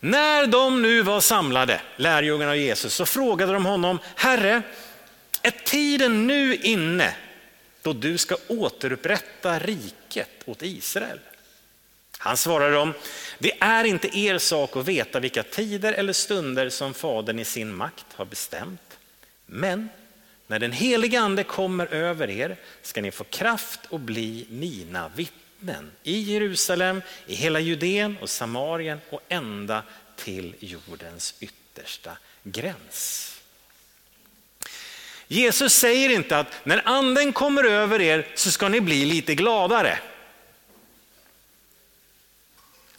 När 0.00 0.46
de 0.46 0.82
nu 0.82 1.02
var 1.02 1.20
samlade, 1.20 1.80
lärjungarna 1.96 2.50
och 2.50 2.56
Jesus, 2.56 2.94
så 2.94 3.06
frågade 3.06 3.52
de 3.52 3.66
honom, 3.66 3.98
Herre, 4.16 4.62
är 5.42 5.50
tiden 5.50 6.26
nu 6.26 6.56
inne 6.56 7.14
då 7.82 7.92
du 7.92 8.18
ska 8.18 8.36
återupprätta 8.48 9.58
riket 9.58 10.30
åt 10.44 10.62
Israel? 10.62 11.20
Han 12.18 12.36
svarade 12.36 12.74
dem, 12.74 12.92
det 13.38 13.52
är 13.60 13.84
inte 13.84 14.18
er 14.18 14.38
sak 14.38 14.76
att 14.76 14.88
veta 14.88 15.20
vilka 15.20 15.42
tider 15.42 15.92
eller 15.92 16.12
stunder 16.12 16.68
som 16.68 16.94
Fadern 16.94 17.38
i 17.38 17.44
sin 17.44 17.74
makt 17.74 18.06
har 18.14 18.24
bestämt. 18.24 18.80
Men 19.52 19.88
när 20.46 20.58
den 20.58 20.72
helige 20.72 21.20
ande 21.20 21.44
kommer 21.44 21.86
över 21.86 22.30
er 22.30 22.56
ska 22.82 23.02
ni 23.02 23.10
få 23.10 23.24
kraft 23.24 23.80
att 23.90 24.00
bli 24.00 24.46
mina 24.50 25.08
vittnen 25.08 25.90
i 26.02 26.20
Jerusalem, 26.20 27.02
i 27.26 27.34
hela 27.34 27.60
Judeen 27.60 28.16
och 28.20 28.30
Samarien 28.30 29.00
och 29.10 29.20
ända 29.28 29.82
till 30.16 30.54
jordens 30.60 31.34
yttersta 31.40 32.16
gräns. 32.42 33.26
Jesus 35.28 35.74
säger 35.74 36.10
inte 36.10 36.38
att 36.38 36.64
när 36.64 36.82
anden 36.84 37.32
kommer 37.32 37.64
över 37.64 38.00
er 38.00 38.26
så 38.34 38.50
ska 38.50 38.68
ni 38.68 38.80
bli 38.80 39.04
lite 39.04 39.34
gladare. 39.34 39.98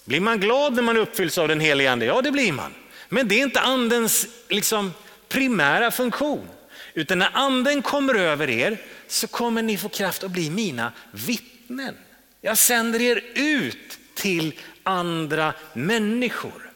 Blir 0.06 0.20
man 0.20 0.40
glad 0.40 0.74
när 0.74 0.84
man 0.84 0.98
uppfylls 0.98 1.38
av 1.38 1.48
den 1.48 1.60
helige 1.60 1.92
ande? 1.92 2.06
Ja, 2.06 2.22
det 2.22 2.32
blir 2.32 2.52
man. 2.52 2.74
Men 3.10 3.28
det 3.28 3.36
är 3.36 3.44
inte 3.44 3.60
andens 3.60 4.28
liksom, 4.50 4.94
primära 5.32 5.92
funktion. 5.92 6.50
Utan 6.94 7.20
när 7.20 7.30
anden 7.34 7.82
kommer 7.82 8.16
över 8.16 8.50
er 8.50 8.78
så 9.08 9.28
kommer 9.28 9.62
ni 9.62 9.78
få 9.78 9.90
kraft 9.90 10.24
att 10.24 10.32
bli 10.32 10.50
mina 10.50 10.92
vittnen. 11.12 11.96
Jag 12.42 12.58
sänder 12.58 13.02
er 13.02 13.24
ut 13.36 13.98
till 14.14 14.60
andra 14.84 15.54
människor. 15.74 16.72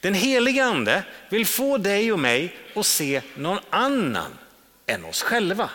Den 0.00 0.14
helige 0.14 0.64
ande 0.64 1.02
vill 1.28 1.46
få 1.46 1.78
dig 1.78 2.12
och 2.12 2.18
mig 2.18 2.56
att 2.74 2.86
se 2.86 3.22
någon 3.34 3.58
annan 3.70 4.38
än 4.86 5.04
oss 5.04 5.22
själva. 5.22 5.70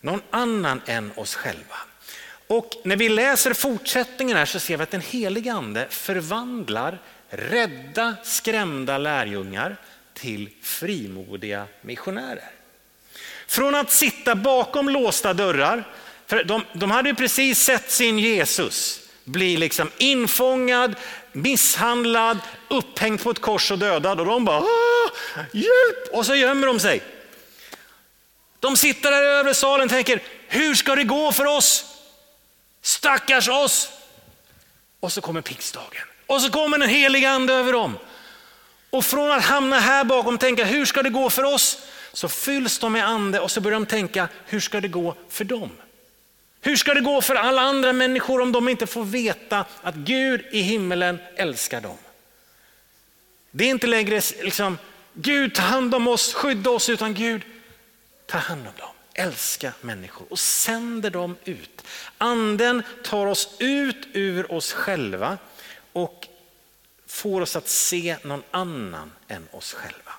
Någon 0.00 0.22
annan 0.30 0.80
än 0.86 1.12
oss 1.16 1.34
själva. 1.34 1.76
Och 2.46 2.70
när 2.84 2.96
vi 2.96 3.08
läser 3.08 3.54
fortsättningen 3.54 4.36
här 4.36 4.44
så 4.46 4.60
ser 4.60 4.76
vi 4.76 4.82
att 4.82 4.90
den 4.90 5.00
helige 5.00 5.52
ande 5.52 5.86
förvandlar 5.90 6.98
rädda, 7.28 8.16
skrämda 8.22 8.98
lärjungar 8.98 9.76
till 10.20 10.48
frimodiga 10.62 11.66
missionärer. 11.80 12.50
Från 13.46 13.74
att 13.74 13.90
sitta 13.90 14.34
bakom 14.34 14.88
låsta 14.88 15.34
dörrar, 15.34 15.84
för 16.26 16.44
de, 16.44 16.62
de 16.72 16.90
hade 16.90 17.08
ju 17.08 17.14
precis 17.14 17.58
sett 17.58 17.90
sin 17.90 18.18
Jesus 18.18 19.00
bli 19.24 19.56
liksom 19.56 19.90
infångad, 19.98 20.96
misshandlad, 21.32 22.38
upphängd 22.68 23.22
på 23.22 23.30
ett 23.30 23.40
kors 23.40 23.70
och 23.70 23.78
dödad 23.78 24.20
och 24.20 24.26
de 24.26 24.44
bara 24.44 24.64
hjälp 25.52 26.08
och 26.12 26.26
så 26.26 26.34
gömmer 26.34 26.66
de 26.66 26.80
sig. 26.80 27.02
De 28.60 28.76
sitter 28.76 29.10
där 29.10 29.22
i 29.22 29.26
övre 29.26 29.54
salen 29.54 29.84
och 29.84 29.90
tänker, 29.90 30.22
hur 30.48 30.74
ska 30.74 30.94
det 30.94 31.04
gå 31.04 31.32
för 31.32 31.44
oss? 31.44 31.84
Stackars 32.82 33.48
oss! 33.48 33.88
Och 35.00 35.12
så 35.12 35.20
kommer 35.20 35.40
pingstdagen. 35.40 36.02
Och 36.26 36.42
så 36.42 36.50
kommer 36.50 36.78
den 36.78 36.88
heliga 36.88 37.30
ande 37.30 37.54
över 37.54 37.72
dem. 37.72 37.98
Och 38.90 39.04
från 39.04 39.32
att 39.32 39.44
hamna 39.44 39.78
här 39.78 40.04
bakom 40.04 40.34
och 40.34 40.40
tänka, 40.40 40.64
hur 40.64 40.84
ska 40.84 41.02
det 41.02 41.10
gå 41.10 41.30
för 41.30 41.44
oss? 41.44 41.78
Så 42.12 42.28
fylls 42.28 42.78
de 42.78 42.92
med 42.92 43.08
ande 43.08 43.40
och 43.40 43.50
så 43.50 43.60
börjar 43.60 43.80
de 43.80 43.86
tänka, 43.86 44.28
hur 44.46 44.60
ska 44.60 44.80
det 44.80 44.88
gå 44.88 45.14
för 45.28 45.44
dem? 45.44 45.70
Hur 46.60 46.76
ska 46.76 46.94
det 46.94 47.00
gå 47.00 47.20
för 47.20 47.34
alla 47.34 47.62
andra 47.62 47.92
människor 47.92 48.40
om 48.40 48.52
de 48.52 48.68
inte 48.68 48.86
får 48.86 49.04
veta 49.04 49.64
att 49.82 49.94
Gud 49.94 50.44
i 50.50 50.60
himmelen 50.60 51.18
älskar 51.36 51.80
dem? 51.80 51.96
Det 53.50 53.64
är 53.64 53.68
inte 53.68 53.86
längre 53.86 54.20
liksom, 54.42 54.78
Gud 55.14 55.54
ta 55.54 55.62
hand 55.62 55.94
om 55.94 56.08
oss, 56.08 56.34
skydda 56.34 56.70
oss, 56.70 56.88
utan 56.88 57.14
Gud 57.14 57.42
ta 58.26 58.38
hand 58.38 58.60
om 58.60 58.72
dem. 58.78 58.88
Älska 59.14 59.72
människor 59.80 60.26
och 60.30 60.38
sänder 60.38 61.10
dem 61.10 61.36
ut. 61.44 61.82
Anden 62.18 62.82
tar 63.04 63.26
oss 63.26 63.48
ut 63.58 64.08
ur 64.12 64.52
oss 64.52 64.72
själva 64.72 65.38
och 65.92 66.28
får 67.10 67.40
oss 67.40 67.56
att 67.56 67.68
se 67.68 68.16
någon 68.22 68.42
annan 68.50 69.12
än 69.28 69.48
oss 69.50 69.72
själva. 69.72 70.12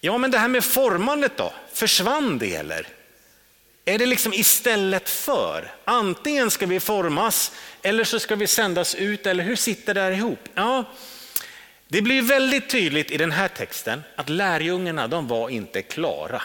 Ja, 0.00 0.18
men 0.18 0.30
det 0.30 0.38
här 0.38 0.48
med 0.48 0.64
formandet 0.64 1.36
då, 1.36 1.52
försvann 1.72 2.38
det 2.38 2.54
eller? 2.54 2.88
Är 3.84 3.98
det 3.98 4.06
liksom 4.06 4.32
istället 4.32 5.08
för? 5.08 5.72
Antingen 5.84 6.50
ska 6.50 6.66
vi 6.66 6.80
formas 6.80 7.52
eller 7.82 8.04
så 8.04 8.20
ska 8.20 8.36
vi 8.36 8.46
sändas 8.46 8.94
ut, 8.94 9.26
eller 9.26 9.44
hur 9.44 9.56
sitter 9.56 9.94
det 9.94 10.00
här 10.00 10.12
ihop? 10.12 10.48
Ja, 10.54 10.84
det 11.88 12.02
blir 12.02 12.22
väldigt 12.22 12.70
tydligt 12.70 13.10
i 13.10 13.16
den 13.16 13.32
här 13.32 13.48
texten 13.48 14.02
att 14.16 14.28
lärjungarna 14.28 15.08
de 15.08 15.28
var 15.28 15.48
inte 15.48 15.82
klara. 15.82 16.42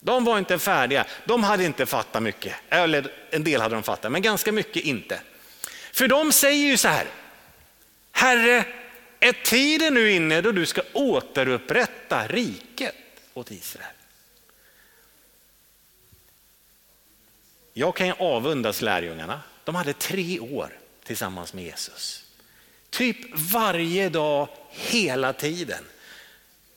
De 0.00 0.24
var 0.24 0.38
inte 0.38 0.58
färdiga, 0.58 1.06
de 1.24 1.44
hade 1.44 1.64
inte 1.64 1.86
fattat 1.86 2.22
mycket. 2.22 2.54
Eller 2.68 3.12
en 3.30 3.44
del 3.44 3.60
hade 3.60 3.74
de 3.74 3.82
fattat, 3.82 4.12
men 4.12 4.22
ganska 4.22 4.52
mycket 4.52 4.82
inte. 4.82 5.20
För 5.92 6.08
de 6.08 6.32
säger 6.32 6.66
ju 6.66 6.76
så 6.76 6.88
här, 6.88 7.06
Herre, 8.12 8.64
är 9.20 9.32
tiden 9.32 9.94
nu 9.94 10.12
inne 10.12 10.40
då 10.40 10.52
du 10.52 10.66
ska 10.66 10.82
återupprätta 10.92 12.26
riket 12.26 12.94
åt 13.34 13.50
Israel? 13.50 13.94
Jag 17.72 17.96
kan 17.96 18.06
ju 18.06 18.12
avundas 18.18 18.82
lärjungarna. 18.82 19.40
De 19.64 19.74
hade 19.74 19.92
tre 19.92 20.40
år 20.40 20.78
tillsammans 21.04 21.54
med 21.54 21.64
Jesus. 21.64 22.24
Typ 22.90 23.16
varje 23.52 24.08
dag, 24.08 24.48
hela 24.70 25.32
tiden. 25.32 25.84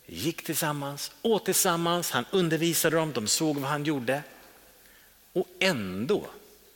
Gick 0.05 0.43
tillsammans, 0.43 1.11
åt 1.21 1.45
tillsammans, 1.45 2.11
han 2.11 2.25
undervisade 2.31 2.95
dem, 2.95 3.13
de 3.13 3.27
såg 3.27 3.57
vad 3.57 3.69
han 3.69 3.83
gjorde. 3.83 4.23
Och 5.33 5.47
ändå 5.59 6.27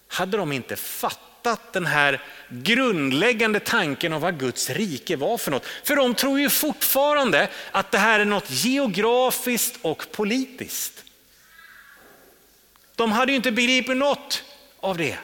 hade 0.08 0.38
de 0.38 0.51
inte 0.51 0.75
fattat 0.75 1.28
fattat 1.50 1.74
den 1.74 1.86
här 1.86 2.22
grundläggande 2.50 3.60
tanken 3.60 4.13
om 4.13 4.22
vad 4.22 4.39
Guds 4.39 4.70
rike 4.70 5.15
var 5.15 5.38
för 5.38 5.51
något. 5.51 5.65
För 5.84 5.96
de 5.96 6.15
tror 6.15 6.39
ju 6.39 6.50
fortfarande 6.50 7.50
att 7.72 7.91
det 7.91 7.98
här 7.98 8.20
är 8.20 8.25
något 8.25 8.51
geografiskt 8.51 9.75
och 9.82 10.12
politiskt. 10.12 11.03
De 12.96 13.12
hade 13.12 13.32
ju 13.32 13.36
inte 13.36 13.51
begripit 13.51 13.98
något 13.98 14.44
av 14.79 14.98
det. 14.98 15.18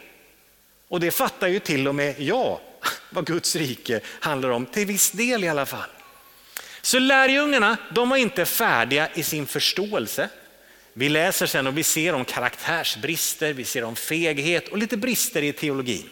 Och 0.88 1.00
det 1.00 1.12
fattar 1.12 1.48
ju 1.48 1.60
till 1.60 1.88
och 1.88 1.96
med 1.96 2.22
jag 2.22 2.60
vad 3.10 3.26
Guds 3.26 3.56
rike 3.56 4.00
handlar 4.20 4.50
om, 4.50 4.66
till 4.66 4.86
viss 4.86 5.12
del 5.12 5.44
i 5.44 5.48
alla 5.48 5.66
fall. 5.66 5.90
Så 6.82 7.00
lärjungarna, 7.00 7.78
de 7.92 8.10
var 8.10 8.18
inte 8.18 8.46
färdiga 8.46 9.10
i 9.14 9.24
sin 9.24 9.48
förståelse. 9.48 10.30
Vi 10.94 11.10
läser 11.10 11.46
sen 11.46 11.68
och 11.68 11.78
vi 11.78 11.84
ser 11.84 12.14
om 12.14 12.26
karaktärsbrister, 12.26 13.54
vi 13.54 13.64
ser 13.64 13.84
om 13.84 13.96
feghet 13.96 14.68
och 14.68 14.78
lite 14.78 14.98
brister 14.98 15.42
i 15.42 15.54
teologin. 15.54 16.10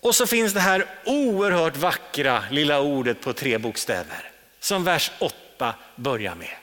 Och 0.00 0.14
så 0.14 0.26
finns 0.26 0.52
det 0.52 0.60
här 0.60 0.86
oerhört 1.04 1.76
vackra 1.76 2.44
lilla 2.50 2.80
ordet 2.80 3.20
på 3.20 3.32
tre 3.32 3.58
bokstäver 3.58 4.30
som 4.60 4.84
vers 4.84 5.10
8 5.18 5.74
börjar 5.96 6.34
med. 6.34 6.56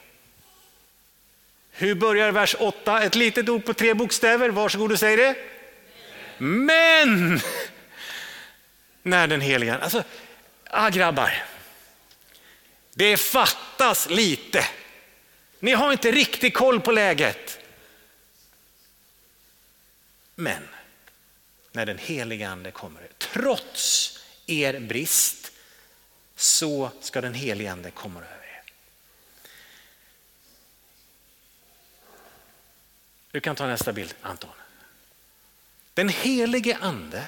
Hur 1.72 1.96
börjar 1.96 2.32
vers 2.32 2.56
8? 2.60 3.03
Ett 3.03 3.15
litet 3.15 3.50
ord 3.50 3.65
på 3.65 3.74
tre 3.74 3.94
bokstäver, 3.94 4.50
varsågod 4.50 4.91
och 4.91 5.00
säg 5.00 5.17
det. 5.17 5.36
Men 6.38 7.39
när 9.03 9.27
den 9.27 9.41
heliga, 9.41 9.77
alltså, 9.77 10.03
ah, 10.63 10.89
grabbar, 10.89 11.44
det 12.94 13.17
fattas 13.17 14.10
lite. 14.10 14.65
Ni 15.60 15.72
har 15.72 15.91
inte 15.91 16.12
riktigt 16.12 16.53
koll 16.53 16.82
på 16.82 16.91
läget. 16.91 17.60
Men 20.36 20.67
när 21.78 21.86
den 21.86 21.98
heliga 21.98 22.50
ande 22.50 22.72
kommer, 22.72 23.08
trots 23.18 24.14
er 24.46 24.80
brist, 24.80 25.52
så 26.36 26.92
ska 27.02 27.22
den 27.22 27.34
heliga 27.34 27.72
ande 27.72 27.92
komma 27.92 28.20
över 28.20 28.46
er. 28.46 28.64
Du 33.32 33.40
kan 33.40 33.56
ta 33.56 33.68
nästa 33.68 33.94
bild, 33.94 34.16
Anton. 34.22 34.50
Den 35.94 36.10
helige 36.10 36.78
ande 36.78 37.28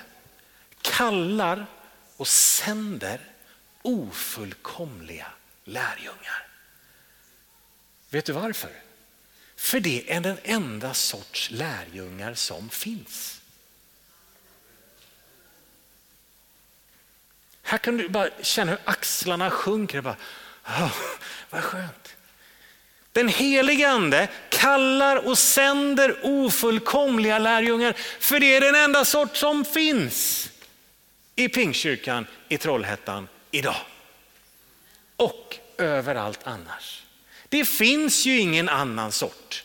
kallar 0.82 1.66
och 2.18 2.28
sänder 2.28 3.22
ofullkomliga 3.82 5.32
lärjungar. 5.64 6.48
Vet 8.10 8.26
du 8.26 8.34
varför? 8.34 8.72
För 9.56 9.80
det 9.80 10.12
är 10.12 10.22
den 10.22 10.38
enda 10.44 10.94
sorts 10.94 11.52
lärjungar 11.52 12.34
som 12.34 12.70
finns. 12.70 13.39
Här 17.70 17.78
kan 17.78 17.98
du 17.98 18.10
bara 18.10 18.30
känna 18.42 18.72
hur 18.72 18.80
axlarna 18.86 19.50
sjunker. 19.50 20.02
Bara, 20.02 20.16
oh, 20.66 20.98
vad 21.50 21.64
skönt. 21.64 22.16
Den 23.12 23.28
helige 23.28 23.90
ande 23.90 24.28
kallar 24.50 25.28
och 25.28 25.38
sänder 25.38 26.20
ofullkomliga 26.24 27.40
lärjungar, 27.40 27.94
för 28.20 28.40
det 28.40 28.56
är 28.56 28.62
den 28.62 28.76
enda 28.76 29.06
sort 29.06 29.38
som 29.38 29.66
finns 29.66 30.50
i 31.36 31.50
Pingstkyrkan 31.50 32.28
i 32.48 32.58
Trollhättan 32.58 33.28
idag. 33.52 33.82
Och 35.16 35.58
överallt 35.78 36.40
annars. 36.44 37.04
Det 37.50 37.66
finns 37.66 38.26
ju 38.26 38.40
ingen 38.40 38.70
annan 38.70 39.12
sort, 39.12 39.64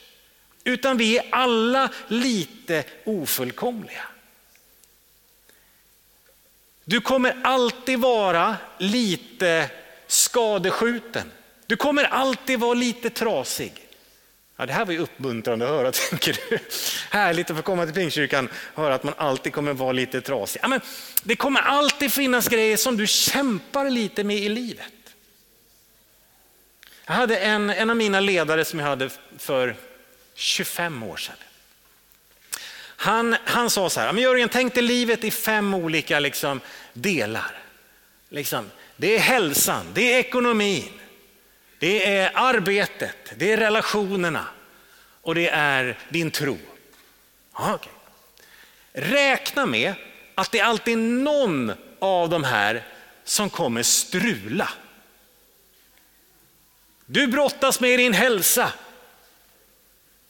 utan 0.65 0.97
vi 0.97 1.19
är 1.19 1.25
alla 1.31 1.89
lite 2.09 2.85
ofullkomliga. 3.05 4.09
Du 6.85 7.01
kommer 7.01 7.37
alltid 7.43 7.99
vara 7.99 8.57
lite 8.79 9.71
skadeskjuten. 10.07 11.31
Du 11.67 11.77
kommer 11.77 12.05
alltid 12.05 12.61
vara 12.61 12.75
lite 12.75 13.11
trasig. 13.11 13.73
Ja, 14.57 14.67
det 14.67 14.73
här 14.73 14.85
var 14.85 14.93
ju 14.93 14.99
uppmuntrande 14.99 15.65
att 15.65 15.71
höra, 15.71 15.93
tänker 16.11 16.39
du. 16.51 16.59
Härligt 17.11 17.51
att 17.51 17.57
få 17.57 17.63
komma 17.63 17.85
till 17.85 17.95
Pingstkyrkan 17.95 18.49
och 18.75 18.83
höra 18.83 18.95
att 18.95 19.05
man 19.05 19.15
alltid 19.17 19.53
kommer 19.53 19.73
vara 19.73 19.93
lite 19.93 20.21
trasig. 20.21 20.61
Ja, 20.63 20.69
men 20.69 20.81
det 21.23 21.37
kommer 21.37 21.61
alltid 21.61 22.13
finnas 22.13 22.49
grejer 22.49 22.77
som 22.77 22.97
du 22.97 23.07
kämpar 23.07 23.91
lite 23.91 24.25
med 24.25 24.37
i 24.37 24.49
livet. 24.49 24.93
Jag 27.07 27.15
hade 27.15 27.39
en, 27.39 27.71
en 27.71 27.91
av 27.91 27.97
mina 27.97 28.21
ledare 28.21 28.65
som 28.65 28.79
jag 28.79 28.87
hade 28.87 29.11
för 29.39 29.77
25 30.35 31.03
år 31.03 31.17
sedan. 31.17 31.37
Han, 33.05 33.37
han 33.45 33.71
sa 33.71 33.91
så 33.91 34.01
här, 34.01 34.13
men 34.13 34.23
Jörgen 34.23 34.49
tänk 34.49 34.75
dig 34.75 34.83
livet 34.83 35.25
i 35.25 35.31
fem 35.31 35.75
olika 35.75 36.21
liksom, 36.21 36.61
delar. 36.93 37.59
Liksom, 38.29 38.71
det 38.97 39.15
är 39.17 39.19
hälsan, 39.19 39.87
det 39.95 40.13
är 40.13 40.19
ekonomin, 40.19 40.93
det 41.79 42.17
är 42.17 42.31
arbetet, 42.35 43.17
det 43.37 43.53
är 43.53 43.57
relationerna 43.57 44.47
och 45.23 45.35
det 45.35 45.49
är 45.49 45.99
din 46.09 46.31
tro. 46.31 46.59
Aha, 47.53 47.75
okay. 47.75 47.93
Räkna 48.93 49.67
med 49.67 49.95
att 50.35 50.53
det 50.53 50.61
alltid 50.61 50.95
är 50.95 51.03
någon 51.03 51.73
av 51.99 52.29
de 52.29 52.45
här 52.45 52.85
som 53.25 53.51
kommer 53.51 53.83
strula. 53.83 54.69
Du 57.07 57.27
brottas 57.27 57.81
med 57.81 57.99
din 57.99 58.15
hälsa. 58.15 58.73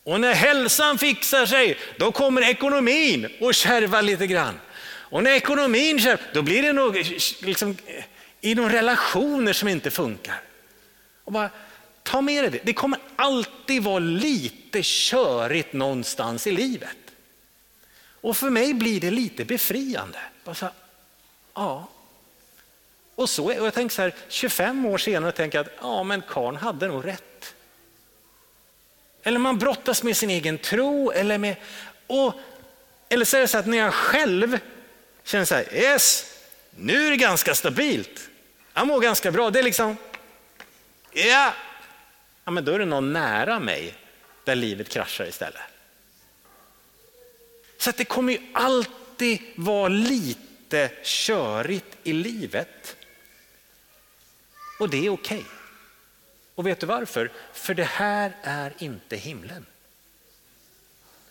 Och 0.04 0.20
när 0.20 0.34
hälsan 0.34 0.98
fixar 0.98 1.46
sig, 1.46 1.78
då 1.98 2.12
kommer 2.12 2.42
ekonomin 2.42 3.28
och 3.40 3.54
kärva 3.54 4.00
lite 4.00 4.26
grann. 4.26 4.60
Och 4.86 5.22
när 5.22 5.30
ekonomin 5.30 6.00
kärvar, 6.00 6.20
då 6.32 6.42
blir 6.42 6.62
det 6.62 6.72
nog 6.72 6.96
eh, 6.96 7.06
liksom, 7.40 7.76
eh, 7.86 8.04
i 8.40 8.54
de 8.54 8.68
relationer 8.68 9.52
som 9.52 9.68
inte 9.68 9.90
funkar. 9.90 10.42
Och 11.24 11.32
bara, 11.32 11.50
ta 12.02 12.20
med 12.20 12.44
dig 12.44 12.50
det. 12.50 12.60
Det 12.64 12.72
kommer 12.72 12.98
alltid 13.16 13.82
vara 13.82 13.98
lite 13.98 14.80
körigt 14.82 15.72
någonstans 15.72 16.46
i 16.46 16.52
livet. 16.52 16.96
Och 18.20 18.36
för 18.36 18.50
mig 18.50 18.74
blir 18.74 19.00
det 19.00 19.10
lite 19.10 19.44
befriande. 19.44 20.18
Bara 20.44 20.54
så 20.54 20.64
här, 20.64 20.74
ja. 21.54 21.88
Och, 23.14 23.30
så, 23.30 23.44
och 23.44 23.66
jag 23.66 23.74
tänker 23.74 23.94
så 23.94 24.02
här, 24.02 24.14
25 24.28 24.86
år 24.86 24.98
senare 24.98 25.32
tänker 25.32 25.58
jag 25.58 25.66
att 25.66 25.72
ja, 25.80 26.02
men 26.02 26.22
Karn 26.28 26.56
hade 26.56 26.88
nog 26.88 27.06
rätt. 27.06 27.54
Eller 29.26 29.38
man 29.38 29.58
brottas 29.58 30.02
med 30.02 30.16
sin 30.16 30.30
egen 30.30 30.58
tro. 30.58 31.10
Eller, 31.10 31.38
med, 31.38 31.56
och, 32.06 32.34
eller 33.08 33.24
så 33.24 33.36
är 33.36 33.40
det 33.40 33.48
så 33.48 33.58
att 33.58 33.66
när 33.66 33.78
jag 33.78 33.94
själv 33.94 34.58
känner 35.24 35.44
så 35.44 35.54
här, 35.54 35.74
yes, 35.74 36.36
nu 36.70 37.06
är 37.06 37.10
det 37.10 37.16
ganska 37.16 37.54
stabilt. 37.54 38.28
Jag 38.74 38.86
mår 38.86 39.00
ganska 39.00 39.30
bra. 39.30 39.50
Det 39.50 39.58
är 39.58 39.62
liksom, 39.62 39.96
ja, 41.12 41.54
ja 42.44 42.50
men 42.50 42.64
då 42.64 42.72
är 42.72 42.78
det 42.78 42.84
någon 42.84 43.12
nära 43.12 43.60
mig 43.60 43.94
där 44.44 44.54
livet 44.54 44.88
kraschar 44.88 45.26
istället. 45.26 45.60
Så 47.78 47.90
att 47.90 47.96
det 47.96 48.04
kommer 48.04 48.32
ju 48.32 48.38
alltid 48.52 49.38
vara 49.56 49.88
lite 49.88 50.90
körigt 51.02 51.96
i 52.02 52.12
livet. 52.12 52.96
Och 54.78 54.90
det 54.90 55.06
är 55.06 55.10
okej. 55.10 55.38
Okay. 55.38 55.63
Och 56.54 56.66
vet 56.66 56.80
du 56.80 56.86
varför? 56.86 57.30
För 57.52 57.74
det 57.74 57.84
här 57.84 58.32
är 58.42 58.72
inte 58.78 59.16
himlen. 59.16 59.66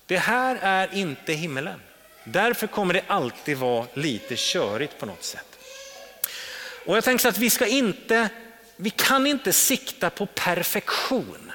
Det 0.06 0.18
här 0.18 0.60
är 0.62 0.94
inte 0.94 1.34
himlen. 1.34 1.80
Därför 2.24 2.68
kommer 2.68 2.94
det 2.94 3.04
alltid 3.08 3.58
vara 3.58 3.88
lite 3.94 4.36
körigt 4.36 5.00
på 5.00 5.06
något 5.06 5.24
sätt. 5.24 5.60
Och 6.86 6.98
jag 6.98 7.04
tänker 7.04 7.22
så 7.22 7.28
att 7.28 7.38
vi 7.38 7.50
ska 7.50 7.68
inte, 7.68 8.30
vi 8.76 8.90
kan 8.90 9.28
inte 9.28 9.54
sikta 9.54 10.10
på 10.10 10.26
perfektion. 10.26 11.52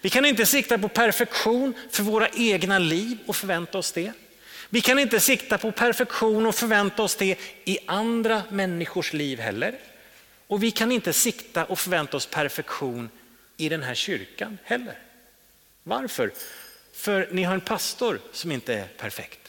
Vi 0.00 0.10
kan 0.10 0.24
inte 0.24 0.46
sikta 0.46 0.78
på 0.78 0.88
perfektion 0.88 1.74
för 1.90 2.02
våra 2.02 2.28
egna 2.28 2.78
liv 2.78 3.18
och 3.26 3.36
förvänta 3.36 3.78
oss 3.78 3.92
det. 3.92 4.12
Vi 4.68 4.80
kan 4.80 4.98
inte 4.98 5.20
sikta 5.20 5.58
på 5.58 5.72
perfektion 5.72 6.46
och 6.46 6.54
förvänta 6.54 7.02
oss 7.02 7.16
det 7.16 7.38
i 7.64 7.78
andra 7.86 8.42
människors 8.50 9.12
liv 9.12 9.38
heller. 9.38 9.78
Och 10.46 10.62
vi 10.62 10.70
kan 10.70 10.92
inte 10.92 11.12
sikta 11.12 11.64
och 11.64 11.78
förvänta 11.78 12.16
oss 12.16 12.26
perfektion 12.26 13.10
i 13.56 13.68
den 13.68 13.82
här 13.82 13.94
kyrkan 13.94 14.58
heller. 14.64 14.98
Varför? 15.82 16.32
För 16.92 17.28
ni 17.32 17.42
har 17.42 17.54
en 17.54 17.60
pastor 17.60 18.20
som 18.32 18.52
inte 18.52 18.74
är 18.74 18.86
perfekt. 18.86 19.40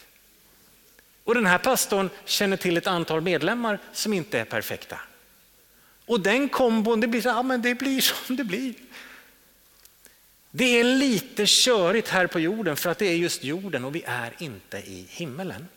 Och 1.23 1.35
den 1.35 1.45
här 1.45 1.57
pastorn 1.57 2.09
känner 2.25 2.57
till 2.57 2.77
ett 2.77 2.87
antal 2.87 3.21
medlemmar 3.21 3.79
som 3.93 4.13
inte 4.13 4.39
är 4.39 4.45
perfekta. 4.45 4.99
Och 6.05 6.19
den 6.19 6.49
kombon, 6.49 6.99
det 6.99 7.07
blir, 7.07 7.27
ja, 7.27 7.43
men 7.43 7.61
det 7.61 7.75
blir 7.75 8.01
som 8.01 8.35
det 8.35 8.43
blir. 8.43 8.73
Det 10.51 10.79
är 10.79 10.83
lite 10.83 11.43
körigt 11.45 12.07
här 12.07 12.27
på 12.27 12.39
jorden 12.39 12.75
för 12.75 12.89
att 12.89 12.97
det 12.97 13.05
är 13.05 13.15
just 13.15 13.43
jorden 13.43 13.85
och 13.85 13.95
vi 13.95 14.03
är 14.05 14.33
inte 14.37 14.77
i 14.77 15.05
himmelen. 15.09 15.67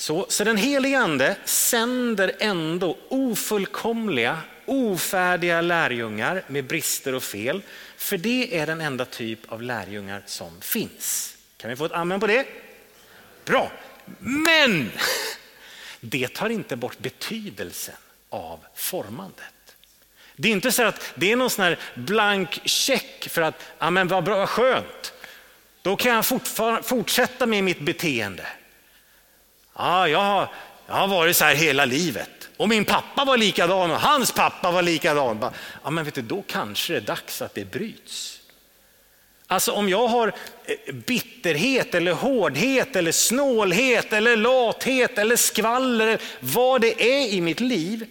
Så, 0.00 0.26
så 0.28 0.44
den 0.44 0.56
helige 0.56 0.98
ande 0.98 1.36
sänder 1.44 2.32
ändå 2.38 2.98
ofullkomliga, 3.08 4.38
ofärdiga 4.66 5.60
lärjungar 5.60 6.42
med 6.46 6.64
brister 6.64 7.14
och 7.14 7.22
fel. 7.22 7.62
För 7.96 8.16
det 8.16 8.58
är 8.58 8.66
den 8.66 8.80
enda 8.80 9.04
typ 9.04 9.52
av 9.52 9.62
lärjungar 9.62 10.22
som 10.26 10.60
finns. 10.60 11.36
Kan 11.56 11.70
vi 11.70 11.76
få 11.76 11.84
ett 11.84 11.92
amen 11.92 12.20
på 12.20 12.26
det? 12.26 12.46
Bra. 13.44 13.72
Men 14.18 14.90
det 16.00 16.28
tar 16.28 16.50
inte 16.50 16.76
bort 16.76 16.98
betydelsen 16.98 17.94
av 18.28 18.60
formandet. 18.74 19.76
Det 20.36 20.48
är 20.48 20.52
inte 20.52 20.72
så 20.72 20.82
att 20.82 21.12
det 21.14 21.32
är 21.32 21.36
någon 21.36 21.50
sån 21.50 21.64
här 21.64 21.78
blank 21.94 22.60
check 22.64 23.28
för 23.30 23.42
att, 23.42 23.62
ja 23.78 23.90
men 23.90 24.08
vad 24.08 24.24
bra, 24.24 24.36
vad 24.36 24.48
skönt. 24.48 25.12
Då 25.82 25.96
kan 25.96 26.14
jag 26.14 26.26
fortsätta 26.86 27.46
med 27.46 27.64
mitt 27.64 27.80
beteende 27.80 28.46
ah, 29.78 30.06
jag 30.06 30.18
har, 30.18 30.48
jag 30.86 30.94
har 30.94 31.08
varit 31.08 31.36
så 31.36 31.44
här 31.44 31.54
hela 31.54 31.84
livet. 31.84 32.48
Och 32.56 32.68
min 32.68 32.84
pappa 32.84 33.24
var 33.24 33.36
likadan 33.36 33.90
och 33.90 34.00
hans 34.00 34.32
pappa 34.32 34.70
var 34.70 34.82
likadan. 34.82 35.50
Ja, 35.84 35.90
men 35.90 36.04
vet 36.04 36.14
du, 36.14 36.22
då 36.22 36.42
kanske 36.46 36.92
det 36.92 36.98
är 36.98 37.00
dags 37.00 37.42
att 37.42 37.54
det 37.54 37.64
bryts. 37.64 38.40
Alltså 39.46 39.72
om 39.72 39.88
jag 39.88 40.08
har 40.08 40.32
eh, 40.64 40.94
bitterhet 40.94 41.94
eller 41.94 42.12
hårdhet 42.12 42.96
eller 42.96 43.12
snålhet 43.12 44.12
eller 44.12 44.36
lathet 44.36 45.18
eller 45.18 45.36
skvaller, 45.36 46.18
vad 46.40 46.80
det 46.80 47.02
är 47.02 47.28
i 47.28 47.40
mitt 47.40 47.60
liv. 47.60 48.06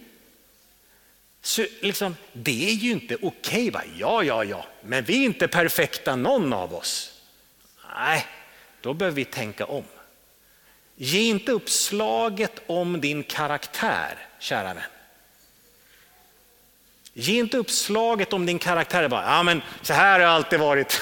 Så 1.42 1.66
liksom, 1.80 2.16
det 2.32 2.68
är 2.68 2.72
ju 2.72 2.90
inte 2.90 3.16
okej. 3.22 3.68
Okay, 3.68 3.88
ja, 3.98 4.22
ja, 4.22 4.44
ja, 4.44 4.66
men 4.82 5.04
vi 5.04 5.20
är 5.20 5.24
inte 5.24 5.48
perfekta 5.48 6.16
någon 6.16 6.52
av 6.52 6.74
oss. 6.74 7.12
Nej, 7.94 8.26
då 8.80 8.94
behöver 8.94 9.16
vi 9.16 9.24
tänka 9.24 9.64
om. 9.64 9.84
Ge 11.00 11.20
inte 11.20 11.52
upp 11.52 11.70
slaget 11.70 12.62
om 12.66 13.00
din 13.00 13.22
karaktär, 13.22 14.18
kära 14.38 14.74
vän. 14.74 14.82
Ge 17.12 17.38
inte 17.38 17.56
upp 17.56 17.70
slaget 17.70 18.32
om 18.32 18.46
din 18.46 18.58
karaktär. 18.58 19.08
Bara, 19.08 19.22
ja, 19.22 19.42
men 19.42 19.62
så 19.82 19.92
här 19.92 20.12
har 20.12 20.20
jag 20.20 20.30
alltid 20.30 20.60
varit. 20.60 21.00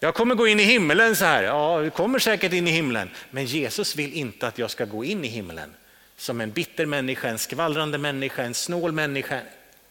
Jag 0.00 0.14
kommer 0.14 0.34
gå 0.34 0.46
in 0.46 0.60
i 0.60 0.62
himlen 0.62 1.16
så 1.16 1.24
här. 1.24 1.42
Ja, 1.42 1.80
du 1.82 1.90
kommer 1.90 2.18
säkert 2.18 2.52
in 2.52 2.68
i 2.68 2.70
himlen. 2.70 3.10
Men 3.30 3.44
Jesus 3.44 3.96
vill 3.96 4.12
inte 4.12 4.46
att 4.46 4.58
jag 4.58 4.70
ska 4.70 4.84
gå 4.84 5.04
in 5.04 5.24
i 5.24 5.28
himlen 5.28 5.74
som 6.16 6.40
en 6.40 6.50
bitter 6.50 6.86
människa, 6.86 7.28
en 7.28 7.38
skvallrande 7.38 7.98
människa, 7.98 8.42
en 8.42 8.54
snål 8.54 8.92
människa. 8.92 9.40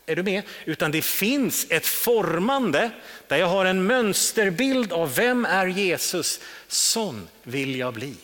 Är 0.05 0.15
du 0.15 0.23
med? 0.23 0.43
Utan 0.65 0.91
det 0.91 1.01
finns 1.01 1.67
ett 1.69 1.85
formande 1.85 2.91
där 3.27 3.37
jag 3.37 3.47
har 3.47 3.65
en 3.65 3.83
mönsterbild 3.83 4.93
av 4.93 5.15
vem 5.15 5.45
är 5.45 5.67
Jesus. 5.67 6.39
Sån 6.67 7.27
vill 7.43 7.75
jag 7.75 7.93
bli. 7.93 8.15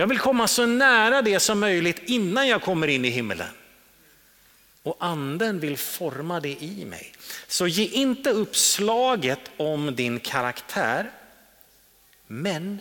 Jag 0.00 0.06
vill 0.06 0.18
komma 0.18 0.48
så 0.48 0.66
nära 0.66 1.22
det 1.22 1.40
som 1.40 1.60
möjligt 1.60 2.02
innan 2.04 2.48
jag 2.48 2.62
kommer 2.62 2.88
in 2.88 3.04
i 3.04 3.08
himlen. 3.08 3.48
Och 4.82 4.96
anden 4.98 5.60
vill 5.60 5.76
forma 5.76 6.40
det 6.40 6.62
i 6.62 6.84
mig. 6.84 7.12
Så 7.46 7.66
ge 7.66 7.84
inte 7.84 8.30
upp 8.30 8.56
slaget 8.56 9.40
om 9.56 9.94
din 9.96 10.20
karaktär. 10.20 11.10
Men 12.26 12.80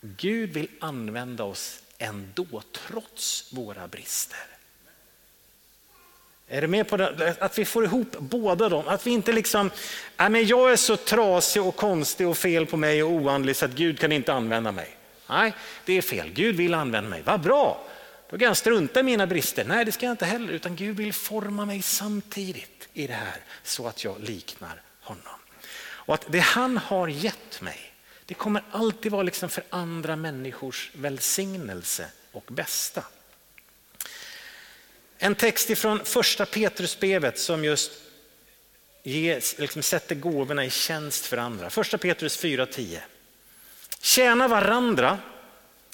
Gud 0.00 0.50
vill 0.50 0.68
använda 0.80 1.44
oss 1.44 1.82
ändå 1.98 2.62
trots 2.72 3.52
våra 3.52 3.88
brister. 3.88 4.46
Är 6.48 6.60
du 6.60 6.66
med 6.66 6.88
på 6.88 6.96
det? 6.96 7.36
Att 7.40 7.58
vi 7.58 7.64
får 7.64 7.84
ihop 7.84 8.16
båda 8.18 8.68
dem. 8.68 8.88
Att 8.88 9.06
vi 9.06 9.10
inte 9.10 9.32
liksom, 9.32 9.70
men 10.16 10.46
jag 10.46 10.72
är 10.72 10.76
så 10.76 10.96
trasig 10.96 11.62
och 11.62 11.76
konstig 11.76 12.28
och 12.28 12.38
fel 12.38 12.66
på 12.66 12.76
mig 12.76 13.02
och 13.02 13.10
oandlig 13.10 13.56
så 13.56 13.64
att 13.64 13.70
Gud 13.70 13.98
kan 13.98 14.12
inte 14.12 14.32
använda 14.32 14.72
mig. 14.72 14.97
Nej, 15.28 15.54
det 15.84 15.92
är 15.92 16.02
fel. 16.02 16.30
Gud 16.30 16.56
vill 16.56 16.74
använda 16.74 17.10
mig. 17.10 17.22
Vad 17.22 17.40
bra! 17.40 17.84
Då 18.30 18.38
kan 18.38 18.46
jag 18.46 18.56
strunta 18.56 19.00
i 19.00 19.02
mina 19.02 19.26
brister. 19.26 19.64
Nej, 19.64 19.84
det 19.84 19.92
ska 19.92 20.06
jag 20.06 20.12
inte 20.12 20.26
heller. 20.26 20.52
Utan 20.52 20.76
Gud 20.76 20.96
vill 20.96 21.12
forma 21.12 21.64
mig 21.64 21.82
samtidigt 21.82 22.88
i 22.92 23.06
det 23.06 23.12
här 23.12 23.40
så 23.62 23.86
att 23.86 24.04
jag 24.04 24.20
liknar 24.20 24.82
honom. 25.00 25.38
Och 25.80 26.14
att 26.14 26.24
det 26.28 26.38
han 26.38 26.76
har 26.76 27.08
gett 27.08 27.60
mig, 27.60 27.92
det 28.24 28.34
kommer 28.34 28.62
alltid 28.70 29.12
vara 29.12 29.22
liksom 29.22 29.48
för 29.48 29.64
andra 29.70 30.16
människors 30.16 30.90
välsignelse 30.94 32.10
och 32.32 32.44
bästa. 32.48 33.04
En 35.18 35.34
text 35.34 35.70
ifrån 35.70 36.04
första 36.04 36.46
Petrusbrevet 36.46 37.38
som 37.38 37.64
just 37.64 37.92
ges, 39.02 39.58
liksom 39.58 39.82
sätter 39.82 40.14
gåvorna 40.14 40.64
i 40.64 40.70
tjänst 40.70 41.26
för 41.26 41.36
andra. 41.36 41.70
Första 41.70 41.98
Petrus 41.98 42.42
4.10. 42.42 42.98
Tjäna 44.00 44.48
varandra, 44.48 45.18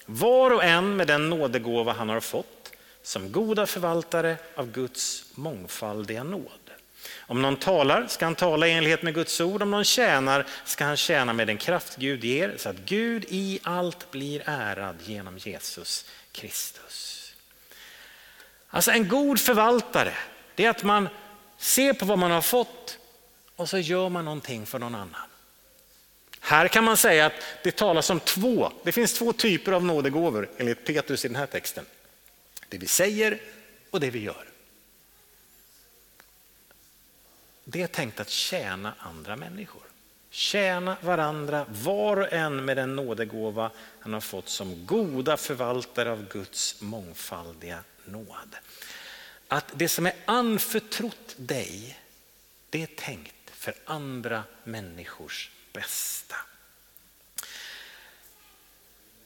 var 0.07 0.51
och 0.51 0.65
en 0.65 0.97
med 0.97 1.07
den 1.07 1.31
nådegåva 1.31 1.93
han 1.93 2.09
har 2.09 2.21
fått, 2.21 2.71
som 3.03 3.33
goda 3.33 3.67
förvaltare 3.67 4.37
av 4.55 4.71
Guds 4.71 5.25
mångfaldiga 5.35 6.23
nåd. 6.23 6.71
Om 7.19 7.43
någon 7.43 7.57
talar 7.57 8.07
ska 8.07 8.27
han 8.27 8.35
tala 8.35 8.69
i 8.69 8.73
enlighet 8.73 9.03
med 9.03 9.15
Guds 9.15 9.41
ord, 9.41 9.63
om 9.63 9.71
någon 9.71 9.85
tjänar 9.85 10.47
ska 10.65 10.85
han 10.85 10.97
tjäna 10.97 11.33
med 11.33 11.47
den 11.47 11.59
kraft 11.59 11.97
Gud 11.97 12.25
ger, 12.25 12.55
så 12.57 12.69
att 12.69 12.77
Gud 12.77 13.25
i 13.29 13.61
allt 13.63 14.11
blir 14.11 14.43
ärad 14.47 14.97
genom 15.05 15.39
Jesus 15.39 16.05
Kristus. 16.33 17.33
Alltså 18.69 18.91
en 18.91 19.09
god 19.09 19.41
förvaltare, 19.41 20.15
det 20.55 20.65
är 20.65 20.71
att 20.71 20.83
man 20.83 21.09
ser 21.59 21.93
på 21.93 22.05
vad 22.05 22.19
man 22.19 22.31
har 22.31 22.43
fått 22.43 22.99
och 23.57 23.69
så 23.69 23.79
gör 23.79 24.09
man 24.09 24.25
någonting 24.25 24.67
för 24.67 24.79
någon 24.79 24.95
annan. 24.95 25.29
Här 26.47 26.69
kan 26.69 26.85
man 26.85 26.97
säga 26.97 27.27
att 27.27 27.33
det 27.63 27.77
talas 27.77 28.11
om 28.11 28.21
två, 28.21 28.73
det 28.83 28.93
finns 28.93 29.13
två 29.13 29.33
typer 29.33 29.73
av 29.73 29.85
nådegåvor 29.85 30.49
enligt 30.57 30.85
Petrus 30.85 31.25
i 31.25 31.29
den 31.29 31.37
här 31.37 31.47
texten. 31.47 31.87
Det 32.69 32.79
vi 32.79 32.87
säger 32.87 33.41
och 33.91 34.01
det 34.01 34.11
vi 34.11 34.19
gör. 34.19 34.45
Det 37.65 37.83
är 37.83 37.87
tänkt 37.87 38.21
att 38.21 38.29
tjäna 38.29 38.95
andra 38.99 39.37
människor. 39.37 39.83
Tjäna 40.31 40.97
varandra, 41.01 41.67
var 41.69 42.17
och 42.17 42.33
en 42.33 42.65
med 42.65 42.77
den 42.77 42.97
nådegåva 42.97 43.71
han 44.01 44.13
har 44.13 44.21
fått 44.21 44.49
som 44.49 44.87
goda 44.87 45.37
förvaltare 45.37 46.13
av 46.13 46.29
Guds 46.29 46.81
mångfaldiga 46.81 47.79
nåd. 48.05 48.57
Att 49.49 49.73
det 49.75 49.89
som 49.89 50.07
är 50.07 50.15
anförtrott 50.25 51.35
dig, 51.37 51.99
det 52.71 52.83
är 52.83 52.87
tänkt 52.87 53.51
för 53.51 53.75
andra 53.85 54.43
människors 54.65 55.51
bästa. 55.75 56.37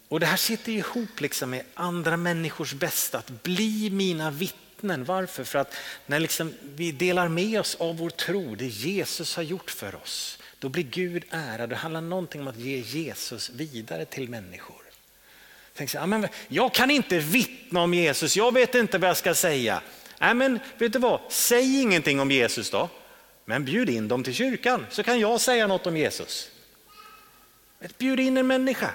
Och 0.08 0.20
det 0.20 0.26
här 0.26 0.36
sitter 0.36 0.72
ihop 0.72 1.20
liksom 1.20 1.50
med 1.50 1.64
andra 1.74 2.16
människors 2.16 2.74
bästa, 2.74 3.18
att 3.18 3.42
bli 3.42 3.90
mina 3.90 4.30
vittnen. 4.30 5.04
Varför? 5.04 5.44
För 5.44 5.58
att 5.58 5.74
när 6.06 6.20
liksom 6.20 6.54
vi 6.62 6.92
delar 6.92 7.28
med 7.28 7.60
oss 7.60 7.74
av 7.74 7.96
vår 7.96 8.10
tro, 8.10 8.54
det 8.54 8.66
Jesus 8.66 9.36
har 9.36 9.42
gjort 9.42 9.70
för 9.70 9.94
oss, 9.94 10.38
då 10.58 10.68
blir 10.68 10.82
Gud 10.82 11.24
ärad. 11.30 11.70
Det 11.70 11.76
handlar 11.76 12.00
någonting 12.00 12.40
om 12.40 12.48
att 12.48 12.58
ge 12.58 12.78
Jesus 12.78 13.50
vidare 13.50 14.04
till 14.04 14.28
människor. 14.28 14.82
Tänk 15.74 15.90
så, 15.90 15.96
ja, 15.96 16.06
men 16.06 16.28
jag 16.48 16.74
kan 16.74 16.90
inte 16.90 17.18
vittna 17.18 17.80
om 17.80 17.94
Jesus, 17.94 18.36
jag 18.36 18.54
vet 18.54 18.74
inte 18.74 18.98
vad 18.98 19.10
jag 19.10 19.16
ska 19.16 19.34
säga. 19.34 19.82
Nej, 20.20 20.34
men 20.34 20.58
vet 20.78 20.92
du 20.92 20.98
vad, 20.98 21.20
säg 21.30 21.80
ingenting 21.80 22.20
om 22.20 22.30
Jesus 22.30 22.70
då, 22.70 22.88
men 23.48 23.64
bjud 23.64 23.88
in 23.88 24.08
dem 24.08 24.24
till 24.24 24.34
kyrkan 24.34 24.86
så 24.90 25.02
kan 25.02 25.20
jag 25.20 25.40
säga 25.40 25.66
något 25.66 25.86
om 25.86 25.96
Jesus. 25.96 26.50
Bjud 27.98 28.20
in 28.20 28.36
en 28.36 28.46
människa. 28.46 28.94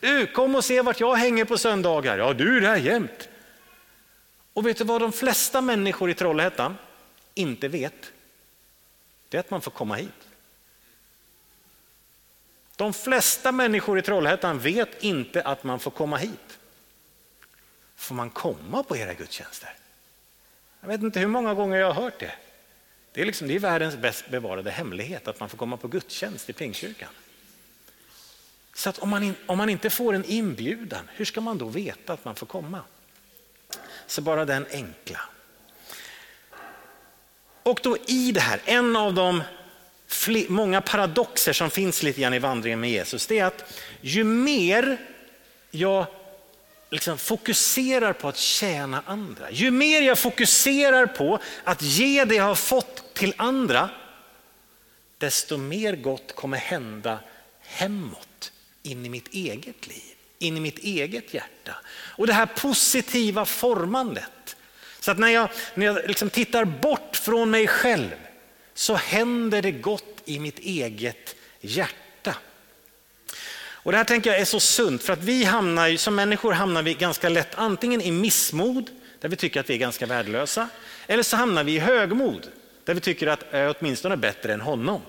Du, 0.00 0.26
kom 0.26 0.54
och 0.54 0.64
se 0.64 0.82
vart 0.82 1.00
jag 1.00 1.14
hänger 1.14 1.44
på 1.44 1.58
söndagar. 1.58 2.18
Ja, 2.18 2.32
du 2.32 2.56
är 2.56 2.60
där 2.60 2.76
jämt. 2.76 3.28
Och 4.52 4.66
vet 4.66 4.76
du 4.76 4.84
vad 4.84 5.00
de 5.00 5.12
flesta 5.12 5.60
människor 5.60 6.10
i 6.10 6.14
Trollhättan 6.14 6.76
inte 7.34 7.68
vet? 7.68 8.12
Det 9.28 9.36
är 9.36 9.40
att 9.40 9.50
man 9.50 9.60
får 9.60 9.70
komma 9.70 9.94
hit. 9.94 10.28
De 12.76 12.92
flesta 12.92 13.52
människor 13.52 13.98
i 13.98 14.02
Trollhättan 14.02 14.58
vet 14.58 15.02
inte 15.02 15.42
att 15.42 15.64
man 15.64 15.80
får 15.80 15.90
komma 15.90 16.16
hit. 16.16 16.58
Får 17.96 18.14
man 18.14 18.30
komma 18.30 18.82
på 18.82 18.96
era 18.96 19.14
gudstjänster? 19.14 19.74
Jag 20.80 20.88
vet 20.88 21.02
inte 21.02 21.20
hur 21.20 21.26
många 21.26 21.54
gånger 21.54 21.76
jag 21.76 21.92
har 21.92 22.02
hört 22.02 22.20
det. 22.20 22.32
Det 23.12 23.20
är, 23.20 23.26
liksom, 23.26 23.48
det 23.48 23.54
är 23.54 23.58
världens 23.58 23.96
bäst 23.96 24.28
bevarade 24.30 24.70
hemlighet 24.70 25.28
att 25.28 25.40
man 25.40 25.48
får 25.48 25.58
komma 25.58 25.76
på 25.76 25.88
gudstjänst 25.88 26.50
i 26.50 26.52
Pingstkyrkan. 26.52 27.08
Så 28.74 28.88
att 28.88 28.98
om 28.98 29.08
man, 29.08 29.22
in, 29.22 29.34
om 29.46 29.58
man 29.58 29.68
inte 29.68 29.90
får 29.90 30.14
en 30.14 30.24
inbjudan, 30.24 31.10
hur 31.14 31.24
ska 31.24 31.40
man 31.40 31.58
då 31.58 31.68
veta 31.68 32.12
att 32.12 32.24
man 32.24 32.34
får 32.34 32.46
komma? 32.46 32.80
Så 34.06 34.22
bara 34.22 34.44
den 34.44 34.66
enkla. 34.70 35.20
Och 37.62 37.80
då 37.82 37.96
i 38.06 38.32
det 38.32 38.40
här, 38.40 38.60
en 38.64 38.96
av 38.96 39.14
de 39.14 39.42
många 40.48 40.80
paradoxer 40.80 41.52
som 41.52 41.70
finns 41.70 42.02
lite 42.02 42.20
grann 42.20 42.34
i 42.34 42.38
vandringen 42.38 42.80
med 42.80 42.90
Jesus, 42.90 43.26
det 43.26 43.38
är 43.38 43.44
att 43.44 43.82
ju 44.00 44.24
mer 44.24 44.96
jag 45.70 46.06
liksom 46.92 47.18
fokuserar 47.18 48.12
på 48.12 48.28
att 48.28 48.36
tjäna 48.36 49.02
andra, 49.06 49.50
ju 49.50 49.70
mer 49.70 50.02
jag 50.02 50.18
fokuserar 50.18 51.06
på 51.06 51.38
att 51.64 51.82
ge 51.82 52.24
det 52.24 52.34
jag 52.34 52.44
har 52.44 52.54
fått 52.54 53.14
till 53.14 53.34
andra, 53.36 53.90
desto 55.18 55.56
mer 55.56 55.96
gott 55.96 56.34
kommer 56.34 56.58
hända 56.58 57.18
hemåt, 57.60 58.52
in 58.82 59.06
i 59.06 59.08
mitt 59.08 59.28
eget 59.28 59.86
liv, 59.86 60.14
in 60.38 60.56
i 60.56 60.60
mitt 60.60 60.78
eget 60.78 61.34
hjärta. 61.34 61.76
Och 61.94 62.26
det 62.26 62.32
här 62.32 62.46
positiva 62.46 63.44
formandet. 63.44 64.56
Så 65.00 65.10
att 65.10 65.18
när 65.18 65.28
jag, 65.28 65.48
när 65.74 65.86
jag 65.86 65.98
liksom 66.06 66.30
tittar 66.30 66.64
bort 66.64 67.16
från 67.16 67.50
mig 67.50 67.66
själv 67.66 68.14
så 68.74 68.94
händer 68.94 69.62
det 69.62 69.72
gott 69.72 70.22
i 70.24 70.38
mitt 70.38 70.58
eget 70.58 71.36
hjärta. 71.60 72.01
Och 73.82 73.92
det 73.92 73.98
här 73.98 74.04
tänker 74.04 74.30
jag 74.30 74.40
är 74.40 74.44
så 74.44 74.60
sunt 74.60 75.02
för 75.02 75.12
att 75.12 75.22
vi 75.22 75.44
hamnar, 75.44 75.96
som 75.96 76.14
människor 76.14 76.52
hamnar 76.52 76.82
vi 76.82 76.94
ganska 76.94 77.28
lätt 77.28 77.54
antingen 77.54 78.00
i 78.00 78.10
missmod, 78.10 78.90
där 79.20 79.28
vi 79.28 79.36
tycker 79.36 79.60
att 79.60 79.70
vi 79.70 79.74
är 79.74 79.78
ganska 79.78 80.06
värdelösa, 80.06 80.68
eller 81.06 81.22
så 81.22 81.36
hamnar 81.36 81.64
vi 81.64 81.74
i 81.74 81.78
högmod, 81.78 82.48
där 82.84 82.94
vi 82.94 83.00
tycker 83.00 83.26
att 83.26 83.44
jag 83.50 83.60
är 83.60 83.74
åtminstone 83.78 84.16
bättre 84.16 84.52
än 84.54 84.60
honom. 84.60 85.02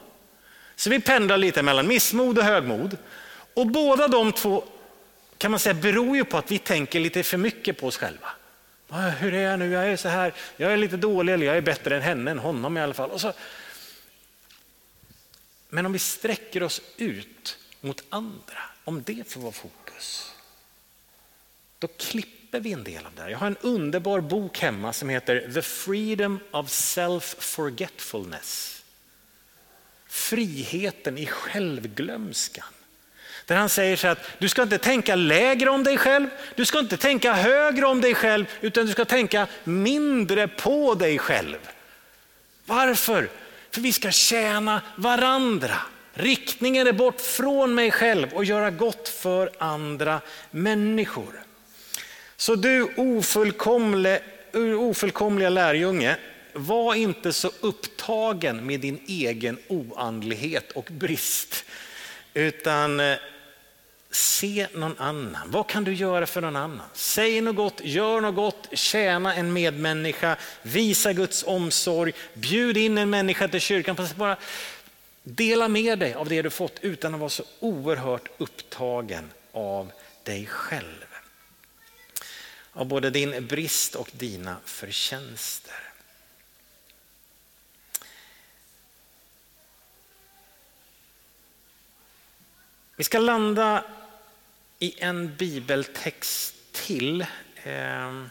Så 0.75 0.89
vi 0.89 0.99
pendlar 0.99 1.37
lite 1.37 1.63
mellan 1.63 1.87
missmod 1.87 2.37
och 2.37 2.43
högmod. 2.43 2.97
Och 3.53 3.67
båda 3.67 4.07
de 4.07 4.31
två 4.31 4.63
kan 5.37 5.51
man 5.51 5.59
säga 5.59 5.73
beror 5.73 6.15
ju 6.15 6.25
på 6.25 6.37
att 6.37 6.51
vi 6.51 6.59
tänker 6.59 6.99
lite 6.99 7.23
för 7.23 7.37
mycket 7.37 7.77
på 7.77 7.87
oss 7.87 7.97
själva. 7.97 8.27
Ah, 8.89 9.09
hur 9.09 9.33
är 9.33 9.49
jag 9.49 9.59
nu? 9.59 9.71
Jag 9.71 9.87
är 9.87 9.97
så 9.97 10.07
här, 10.09 10.33
jag 10.57 10.73
är 10.73 10.77
lite 10.77 10.97
dålig 10.97 11.33
eller 11.33 11.45
jag 11.45 11.57
är 11.57 11.61
bättre 11.61 11.95
än 11.95 12.01
henne, 12.01 12.31
än 12.31 12.39
honom 12.39 12.77
i 12.77 12.81
alla 12.81 12.93
fall. 12.93 13.11
Och 13.11 13.21
så. 13.21 13.33
Men 15.69 15.85
om 15.85 15.93
vi 15.93 15.99
sträcker 15.99 16.63
oss 16.63 16.81
ut 16.97 17.57
mot 17.83 18.03
andra, 18.09 18.57
om 18.83 19.03
det 19.03 19.31
får 19.31 19.41
vara 19.41 19.51
fokus, 19.51 20.31
då 21.79 21.87
klipper 21.87 22.59
vi 22.59 22.73
en 22.73 22.83
del 22.83 23.05
av 23.05 23.11
det 23.15 23.21
här. 23.21 23.29
Jag 23.29 23.37
har 23.37 23.47
en 23.47 23.57
underbar 23.61 24.21
bok 24.21 24.59
hemma 24.59 24.93
som 24.93 25.09
heter 25.09 25.51
The 25.53 25.61
Freedom 25.61 26.39
of 26.51 26.67
Self-Forgetfulness. 26.67 28.81
Friheten 30.07 31.17
i 31.17 31.25
självglömskan. 31.25 32.65
Där 33.45 33.55
han 33.55 33.69
säger 33.69 33.95
så 33.95 34.07
att 34.07 34.19
du 34.37 34.49
ska 34.49 34.63
inte 34.63 34.77
tänka 34.77 35.15
lägre 35.15 35.69
om 35.69 35.83
dig 35.83 35.97
själv, 35.97 36.29
du 36.55 36.65
ska 36.65 36.79
inte 36.79 36.97
tänka 36.97 37.33
högre 37.33 37.85
om 37.85 38.01
dig 38.01 38.15
själv, 38.15 38.45
utan 38.61 38.85
du 38.85 38.91
ska 38.91 39.05
tänka 39.05 39.47
mindre 39.63 40.47
på 40.47 40.95
dig 40.95 41.19
själv. 41.19 41.57
Varför? 42.65 43.29
För 43.71 43.81
vi 43.81 43.93
ska 43.93 44.11
tjäna 44.11 44.81
varandra. 44.95 45.75
Riktningen 46.13 46.87
är 46.87 46.93
bort 46.93 47.21
från 47.21 47.75
mig 47.75 47.91
själv 47.91 48.33
och 48.33 48.45
göra 48.45 48.71
gott 48.71 49.09
för 49.09 49.51
andra 49.57 50.21
människor. 50.51 51.43
Så 52.37 52.55
du 52.55 52.93
ofullkomliga, 52.97 54.19
ofullkomliga 54.79 55.49
lärjunge, 55.49 56.17
var 56.53 56.95
inte 56.95 57.33
så 57.33 57.51
upptagen 57.61 58.65
med 58.65 58.79
din 58.79 58.99
egen 59.07 59.57
oandlighet 59.67 60.71
och 60.71 60.87
brist. 60.91 61.65
Utan 62.33 62.99
eh, 62.99 63.17
se 64.11 64.67
någon 64.73 64.95
annan. 64.97 65.51
Vad 65.51 65.67
kan 65.67 65.83
du 65.83 65.93
göra 65.93 66.25
för 66.25 66.41
någon 66.41 66.55
annan? 66.55 66.87
Säg 66.93 67.41
något 67.41 67.55
gott, 67.55 67.81
gör 67.83 68.21
något 68.21 68.35
gott, 68.35 68.67
tjäna 68.71 69.35
en 69.35 69.53
medmänniska, 69.53 70.35
visa 70.61 71.13
Guds 71.13 71.43
omsorg, 71.43 72.13
bjud 72.33 72.77
in 72.77 72.97
en 72.97 73.09
människa 73.09 73.47
till 73.47 73.61
kyrkan. 73.61 73.97
Bara 74.15 74.37
dela 75.23 75.67
med 75.67 75.99
dig 75.99 76.13
av 76.13 76.29
det 76.29 76.41
du 76.41 76.49
fått 76.49 76.79
utan 76.81 77.13
att 77.13 77.19
vara 77.19 77.29
så 77.29 77.43
oerhört 77.59 78.29
upptagen 78.37 79.31
av 79.51 79.91
dig 80.23 80.45
själv. 80.45 81.05
Av 82.71 82.85
både 82.85 83.09
din 83.09 83.47
brist 83.47 83.95
och 83.95 84.09
dina 84.13 84.57
förtjänster. 84.65 85.93
Vi 92.95 93.03
ska 93.03 93.19
landa 93.19 93.85
i 94.79 95.01
en 95.01 95.35
bibeltext 95.35 96.55
till. 96.71 97.25
Ehm. 97.63 98.29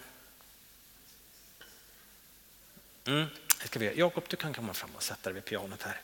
Mm, 3.05 3.27
ska 3.65 3.79
vi, 3.79 3.99
Jakob, 3.99 4.25
du 4.29 4.37
kan 4.37 4.55
komma 4.55 4.75
fram 4.75 4.91
och 4.97 5.03
sätta 5.03 5.31
dig 5.31 5.35
vid 5.35 5.45
pianot 5.45 5.83
här. 5.83 6.01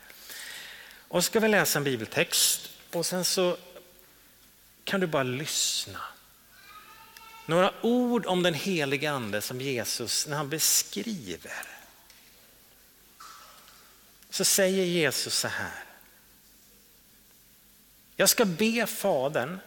Och 1.09 1.25
så 1.25 1.27
ska 1.27 1.41
vi 1.41 1.49
läsa 1.49 1.79
en 1.79 1.85
bibeltext 1.85 2.71
och 2.93 3.07
sen 3.07 3.25
så 3.25 3.57
kan 4.85 5.01
du 5.01 5.07
bara 5.07 5.23
lyssna. 5.23 6.01
Några 7.47 7.73
ord 7.83 8.27
om 8.27 8.43
den 8.43 8.55
heliga 8.55 9.11
ande 9.13 9.41
som 9.41 9.61
Jesus, 9.61 10.27
när 10.27 10.37
han 10.37 10.49
beskriver, 10.49 11.69
så 14.31 14.45
säger 14.45 14.85
Jesus 14.85 15.35
så 15.35 15.49
här. 15.49 15.85
Jag 18.17 18.29
ska 18.29 18.45
be 18.45 18.87
Fadern 18.87 19.59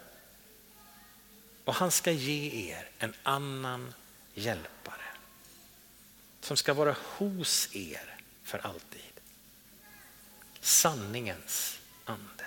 och 1.65 1.73
han 1.75 1.91
ska 1.91 2.11
ge 2.11 2.71
er 2.71 2.89
en 2.99 3.13
annan 3.23 3.93
hjälpare 4.33 5.01
som 6.41 6.57
ska 6.57 6.73
vara 6.73 6.95
hos 7.17 7.75
er 7.75 8.15
för 8.43 8.59
alltid. 8.59 9.10
Sanningens 10.61 11.79
ande. 12.05 12.45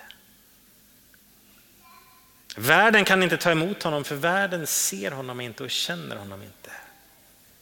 Världen 2.56 3.04
kan 3.04 3.22
inte 3.22 3.36
ta 3.36 3.50
emot 3.50 3.82
honom 3.82 4.04
för 4.04 4.14
världen 4.14 4.66
ser 4.66 5.10
honom 5.10 5.40
inte 5.40 5.64
och 5.64 5.70
känner 5.70 6.16
honom 6.16 6.42
inte. 6.42 6.70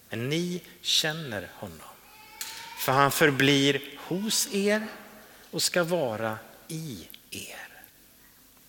Men 0.09 0.29
ni 0.29 0.63
känner 0.81 1.49
honom. 1.55 1.79
För 2.79 2.93
han 2.93 3.11
förblir 3.11 3.83
hos 3.97 4.49
er 4.55 4.87
och 5.51 5.63
ska 5.63 5.85
vara 5.85 6.39
i 6.69 7.09
er. 7.31 7.69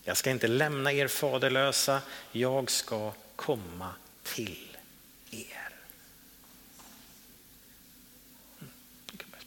Jag 0.04 0.17
ska 0.17 0.30
inte 0.30 0.48
lämna 0.48 0.91
er 0.93 1.08
faderlösa, 1.08 2.02
jag 2.32 2.72
ska 2.72 3.13
komma 3.36 3.89
till 4.24 4.78
er. 5.32 5.69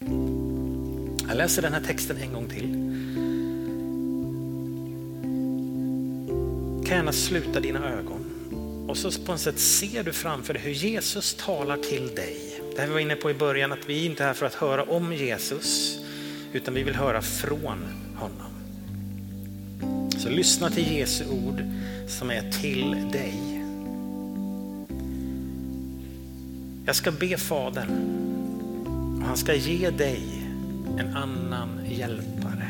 Mm. 0.00 0.35
Jag 1.28 1.36
läser 1.36 1.62
den 1.62 1.72
här 1.72 1.80
texten 1.80 2.16
en 2.16 2.32
gång 2.32 2.48
till. 2.48 2.72
Kan 6.86 6.96
gärna 6.96 7.12
sluta 7.12 7.60
dina 7.60 7.90
ögon 7.90 8.26
och 8.88 8.96
så 8.96 9.10
på 9.24 9.32
något 9.32 9.40
sätt 9.40 9.58
ser 9.58 10.02
du 10.02 10.12
framför 10.12 10.54
dig 10.54 10.62
hur 10.62 10.72
Jesus 10.72 11.34
talar 11.34 11.76
till 11.76 12.14
dig. 12.14 12.60
Det 12.74 12.80
här 12.80 12.88
vi 12.88 12.92
var 12.92 13.00
inne 13.00 13.16
på 13.16 13.30
i 13.30 13.34
början 13.34 13.72
att 13.72 13.88
vi 13.88 14.04
inte 14.04 14.22
är 14.22 14.26
här 14.26 14.34
för 14.34 14.46
att 14.46 14.54
höra 14.54 14.82
om 14.82 15.12
Jesus 15.12 15.98
utan 16.52 16.74
vi 16.74 16.82
vill 16.82 16.94
höra 16.94 17.22
från 17.22 17.84
honom. 18.16 18.52
Så 20.18 20.28
lyssna 20.28 20.70
till 20.70 20.92
Jesu 20.92 21.24
ord 21.24 21.62
som 22.08 22.30
är 22.30 22.50
till 22.50 22.90
dig. 23.12 23.62
Jag 26.86 26.96
ska 26.96 27.10
be 27.10 27.36
Fadern 27.36 27.90
och 29.20 29.26
han 29.26 29.36
ska 29.36 29.54
ge 29.54 29.90
dig 29.90 30.35
en 30.98 31.16
annan 31.16 31.80
hjälpare 31.88 32.68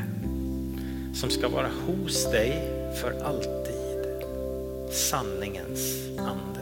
som 1.14 1.30
ska 1.30 1.48
vara 1.48 1.68
hos 1.86 2.30
dig 2.30 2.70
för 3.00 3.24
alltid. 3.24 3.76
Sanningens 4.90 5.94
ande. 6.18 6.60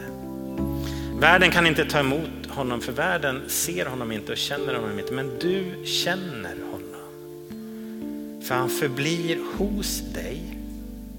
Världen 1.19 1.51
kan 1.51 1.67
inte 1.67 1.85
ta 1.85 1.99
emot 1.99 2.45
honom 2.49 2.81
för 2.81 2.91
världen 2.91 3.41
ser 3.47 3.85
honom 3.85 4.11
inte 4.11 4.31
och 4.31 4.37
känner 4.37 4.73
honom 4.75 4.99
inte. 4.99 5.13
Men 5.13 5.31
du 5.39 5.85
känner 5.85 6.55
honom. 6.71 7.11
För 8.41 8.55
han 8.55 8.69
förblir 8.69 9.39
hos 9.57 10.01
dig 10.13 10.57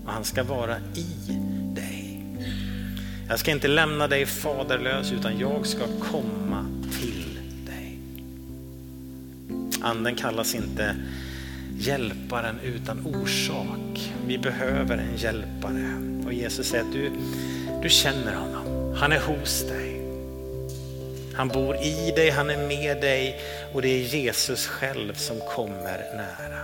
och 0.05 0.13
han 0.13 0.25
ska 0.25 0.45
vara 0.45 0.77
i 0.95 1.33
dig. 1.75 2.25
Jag 3.29 3.39
ska 3.39 3.51
inte 3.51 3.69
lämna 3.69 4.09
dig 4.09 4.27
faderlös 4.27 5.13
utan 5.13 5.39
jag 5.39 5.67
ska 5.67 5.85
komma 6.11 6.67
Anden 9.87 10.15
kallas 10.15 10.55
inte 10.55 10.97
hjälparen 11.79 12.61
utan 12.65 13.07
orsak. 13.07 14.13
Vi 14.27 14.39
behöver 14.39 14.99
en 14.99 15.17
hjälpare. 15.17 16.03
Och 16.27 16.33
Jesus 16.33 16.69
säger 16.69 16.85
att 16.85 16.93
du, 16.93 17.11
du 17.83 17.89
känner 17.89 18.35
honom. 18.35 18.95
Han 18.97 19.13
är 19.13 19.21
hos 19.21 19.69
dig. 19.69 20.03
Han 21.35 21.49
bor 21.49 21.77
i 21.77 22.13
dig, 22.17 22.31
han 22.31 22.51
är 22.51 22.69
med 22.69 23.01
dig 23.01 23.41
och 23.73 23.83
det 23.83 23.89
är 23.89 24.15
Jesus 24.15 24.67
själv 24.67 25.15
som 25.15 25.37
kommer 25.55 25.99
nära. 26.17 26.61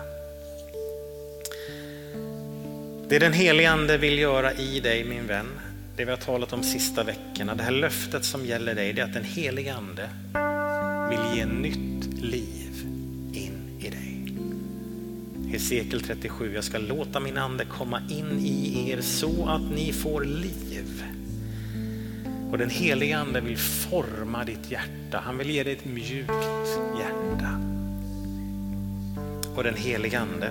Det 3.08 3.18
den 3.18 3.32
helige 3.32 3.70
ande 3.70 3.98
vill 3.98 4.18
göra 4.18 4.52
i 4.52 4.80
dig 4.80 5.04
min 5.04 5.26
vän, 5.26 5.60
det 5.96 6.04
vi 6.04 6.10
har 6.10 6.18
talat 6.18 6.52
om 6.52 6.62
sista 6.62 7.02
veckorna, 7.02 7.54
det 7.54 7.62
här 7.62 7.70
löftet 7.70 8.24
som 8.24 8.46
gäller 8.46 8.74
dig, 8.74 8.92
det 8.92 9.00
är 9.00 9.04
att 9.04 9.14
den 9.14 9.24
helige 9.24 9.74
ande 9.74 10.10
vill 11.10 11.38
ge 11.38 11.46
nytt 11.46 12.22
liv 12.22 12.51
Hesekiel 15.52 16.00
37, 16.00 16.54
jag 16.54 16.64
ska 16.64 16.78
låta 16.78 17.20
min 17.20 17.38
ande 17.38 17.64
komma 17.64 18.00
in 18.08 18.38
i 18.40 18.90
er 18.90 19.00
så 19.00 19.48
att 19.48 19.70
ni 19.74 19.92
får 19.92 20.24
liv. 20.24 21.04
Och 22.50 22.58
den 22.58 22.70
helige 22.70 23.18
ande 23.18 23.40
vill 23.40 23.58
forma 23.58 24.44
ditt 24.44 24.70
hjärta. 24.70 25.22
Han 25.24 25.38
vill 25.38 25.50
ge 25.50 25.62
dig 25.62 25.72
ett 25.72 25.84
mjukt 25.84 26.32
hjärta. 26.98 27.60
Och 29.56 29.64
den 29.64 29.74
helige 29.74 30.20
ande 30.20 30.50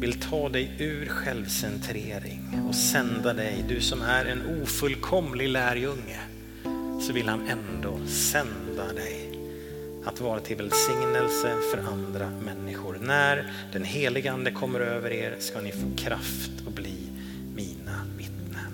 vill 0.00 0.20
ta 0.20 0.48
dig 0.48 0.70
ur 0.78 1.06
självcentrering 1.06 2.62
och 2.68 2.74
sända 2.74 3.34
dig, 3.34 3.64
du 3.68 3.80
som 3.80 4.02
är 4.02 4.24
en 4.24 4.62
ofullkomlig 4.62 5.48
lärjunge, 5.48 6.20
så 7.00 7.12
vill 7.12 7.28
han 7.28 7.46
ändå 7.48 7.98
sända 8.06 8.92
dig 8.92 9.29
att 10.10 10.20
vara 10.20 10.40
till 10.40 10.56
välsignelse 10.56 11.56
för 11.70 11.78
andra 11.78 12.30
människor. 12.30 12.98
När 13.00 13.52
den 13.72 13.84
helige 13.84 14.32
ande 14.32 14.50
kommer 14.50 14.80
över 14.80 15.10
er 15.10 15.36
ska 15.38 15.60
ni 15.60 15.72
få 15.72 15.96
kraft 15.96 16.50
att 16.66 16.74
bli 16.74 16.96
mina 17.54 18.06
vittnen. 18.16 18.72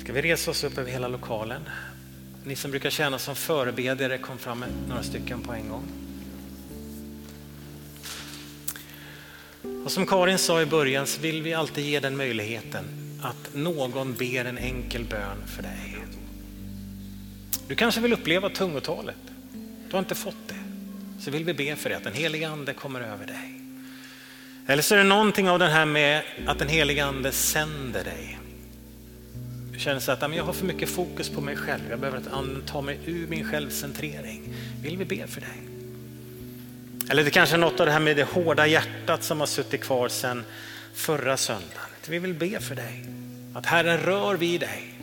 Ska 0.00 0.12
vi 0.12 0.22
resa 0.22 0.50
oss 0.50 0.64
upp 0.64 0.78
över 0.78 0.90
hela 0.90 1.08
lokalen? 1.08 1.62
Ni 2.44 2.56
som 2.56 2.70
brukar 2.70 2.90
tjäna 2.90 3.18
som 3.18 3.36
förebedjare 3.36 4.18
kom 4.18 4.38
fram 4.38 4.58
med 4.58 4.68
några 4.88 5.02
stycken 5.02 5.40
på 5.40 5.52
en 5.52 5.68
gång. 5.68 5.88
Och 9.84 9.92
som 9.92 10.06
Karin 10.06 10.38
sa 10.38 10.62
i 10.62 10.66
början 10.66 11.06
så 11.06 11.20
vill 11.20 11.42
vi 11.42 11.54
alltid 11.54 11.84
ge 11.84 12.00
den 12.00 12.16
möjligheten 12.16 12.84
att 13.22 13.54
någon 13.54 14.14
ber 14.14 14.44
en 14.44 14.58
enkel 14.58 15.04
bön 15.04 15.46
för 15.46 15.62
dig. 15.62 15.98
Du 17.68 17.74
kanske 17.74 18.00
vill 18.00 18.12
uppleva 18.12 18.48
tungotalet. 18.50 19.16
Du 19.88 19.92
har 19.92 19.98
inte 19.98 20.14
fått 20.14 20.48
det. 20.48 20.54
Så 21.20 21.30
vill 21.30 21.44
vi 21.44 21.54
be 21.54 21.76
för 21.76 21.90
det, 21.90 21.96
att 21.96 22.04
den 22.04 22.12
helige 22.12 22.48
ande 22.48 22.74
kommer 22.74 23.00
över 23.00 23.26
dig. 23.26 23.60
Eller 24.66 24.82
så 24.82 24.94
är 24.94 24.98
det 24.98 25.04
någonting 25.04 25.48
av 25.48 25.58
det 25.58 25.68
här 25.68 25.86
med 25.86 26.22
att 26.46 26.58
den 26.58 26.68
helige 26.68 27.04
ande 27.04 27.32
sänder 27.32 28.04
dig. 28.04 28.38
Du 29.72 29.78
känner 29.78 30.00
så 30.00 30.12
att 30.12 30.34
jag 30.36 30.44
har 30.44 30.52
för 30.52 30.66
mycket 30.66 30.88
fokus 30.88 31.28
på 31.28 31.40
mig 31.40 31.56
själv. 31.56 31.82
Jag 31.90 31.98
behöver 32.00 32.18
att 32.18 32.32
anden 32.32 32.62
tar 32.62 32.82
mig 32.82 32.98
ur 33.06 33.26
min 33.26 33.44
självcentrering. 33.44 34.54
Vill 34.82 34.96
vi 34.96 35.04
be 35.04 35.26
för 35.26 35.40
dig? 35.40 35.68
Eller 37.10 37.24
det 37.24 37.30
kanske 37.30 37.56
är 37.56 37.58
något 37.58 37.80
av 37.80 37.86
det 37.86 37.92
här 37.92 38.00
med 38.00 38.16
det 38.16 38.24
hårda 38.24 38.66
hjärtat 38.66 39.22
som 39.22 39.40
har 39.40 39.46
suttit 39.46 39.80
kvar 39.80 40.08
sedan 40.08 40.44
förra 40.94 41.36
söndagen. 41.36 41.90
Vi 42.08 42.18
vill 42.18 42.34
be 42.34 42.60
för 42.60 42.74
dig. 42.74 43.04
Att 43.54 43.66
Herren 43.66 43.98
rör 43.98 44.34
vid 44.34 44.60
dig. 44.60 44.97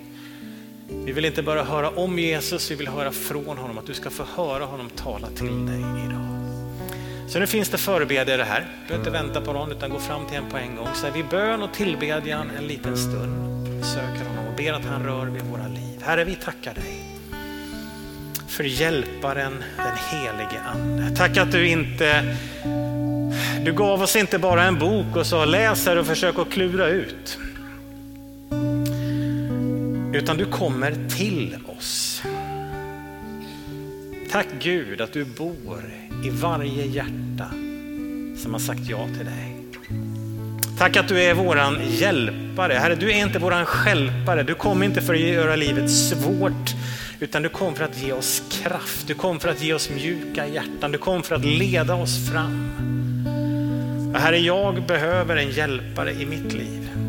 Vi 0.89 1.12
vill 1.12 1.26
inte 1.26 1.41
bara 1.41 1.63
höra 1.63 1.89
om 1.89 2.19
Jesus, 2.19 2.71
vi 2.71 2.76
vill 2.76 2.88
höra 2.88 3.12
från 3.12 3.58
honom. 3.58 3.78
Att 3.78 3.86
du 3.86 3.93
ska 3.93 4.10
få 4.10 4.24
höra 4.36 4.65
honom 4.65 4.89
tala 4.89 5.28
till 5.28 5.65
dig 5.65 5.80
idag. 5.80 6.26
Så 7.28 7.39
nu 7.39 7.48
finns 7.48 7.69
det 7.69 7.78
förebedjare 7.78 8.43
här. 8.43 8.60
Du 8.60 8.88
behöver 8.88 8.98
inte 8.98 9.24
vänta 9.24 9.41
på 9.41 9.54
någon 9.54 9.71
utan 9.71 9.89
gå 9.89 10.00
fram 10.00 10.26
till 10.26 10.38
en 10.38 10.50
på 10.50 10.58
en 10.58 10.76
gång. 10.76 10.88
Så 10.93 11.08
vi 11.13 11.24
bön 11.24 11.63
och 11.63 11.74
tillbedjan 11.74 12.52
en 12.58 12.67
liten 12.67 12.98
stund. 12.98 13.86
Söker 13.86 14.26
honom 14.30 14.48
och 14.48 14.56
ber 14.58 14.74
att 14.74 14.86
han 14.86 15.04
rör 15.04 15.26
vid 15.26 15.41
våra 15.41 15.67
liv. 15.67 16.02
Herre, 16.02 16.24
vi 16.24 16.36
tackar 16.36 16.74
dig 16.74 17.06
för 18.56 18.63
hjälparen, 18.63 19.63
den 19.78 19.98
helige 20.12 20.60
Ande. 20.65 21.15
Tack 21.15 21.38
att 21.38 21.52
du 21.52 21.67
inte, 21.67 22.36
du 23.65 23.74
gav 23.74 24.02
oss 24.02 24.15
inte 24.15 24.39
bara 24.39 24.63
en 24.63 24.80
bok 24.80 25.15
och 25.15 25.26
sa 25.26 25.45
läs 25.45 25.86
här 25.86 25.98
och 25.98 26.08
försök 26.08 26.39
att 26.39 26.50
klura 26.50 26.88
ut. 26.88 27.38
Utan 30.15 30.38
du 30.38 30.45
kommer 30.45 31.10
till 31.17 31.58
oss. 31.78 32.23
Tack 34.32 34.47
Gud 34.60 35.01
att 35.01 35.13
du 35.13 35.25
bor 35.25 35.84
i 36.25 36.30
varje 36.30 36.86
hjärta 36.86 37.49
som 38.38 38.54
har 38.54 38.60
sagt 38.60 38.82
ja 38.89 39.08
till 39.08 39.25
dig. 39.25 39.65
Tack 40.78 40.97
att 40.97 41.08
du 41.08 41.21
är 41.21 41.34
våran 41.34 41.78
hjälpare. 41.89 42.73
Herre, 42.73 42.95
du 42.95 43.12
är 43.12 43.17
inte 43.17 43.39
våran 43.39 43.65
skälpare. 43.65 44.43
Du 44.43 44.54
kom 44.54 44.84
inte 44.84 45.01
för 45.01 45.13
att 45.13 45.19
göra 45.19 45.56
livet 45.56 45.91
svårt 45.91 46.75
utan 47.19 47.43
du 47.43 47.49
kom 47.49 47.75
för 47.75 47.84
att 47.84 48.04
ge 48.04 48.12
oss 48.12 48.43
kraft. 48.49 49.08
Du 49.08 49.13
kom 49.13 49.39
för 49.39 49.49
att 49.49 49.63
ge 49.63 49.73
oss 49.73 49.89
mjuka 49.89 50.47
hjärtan. 50.47 50.91
Du 50.91 50.97
kom 50.97 51.23
för 51.23 51.36
att 51.36 51.45
leda 51.45 51.95
oss 51.95 52.30
fram. 52.30 52.71
Herre, 54.15 54.38
jag 54.38 54.84
behöver 54.84 55.36
en 55.36 55.51
hjälpare 55.51 56.12
i 56.12 56.25
mitt 56.25 56.54
liv. 56.54 57.04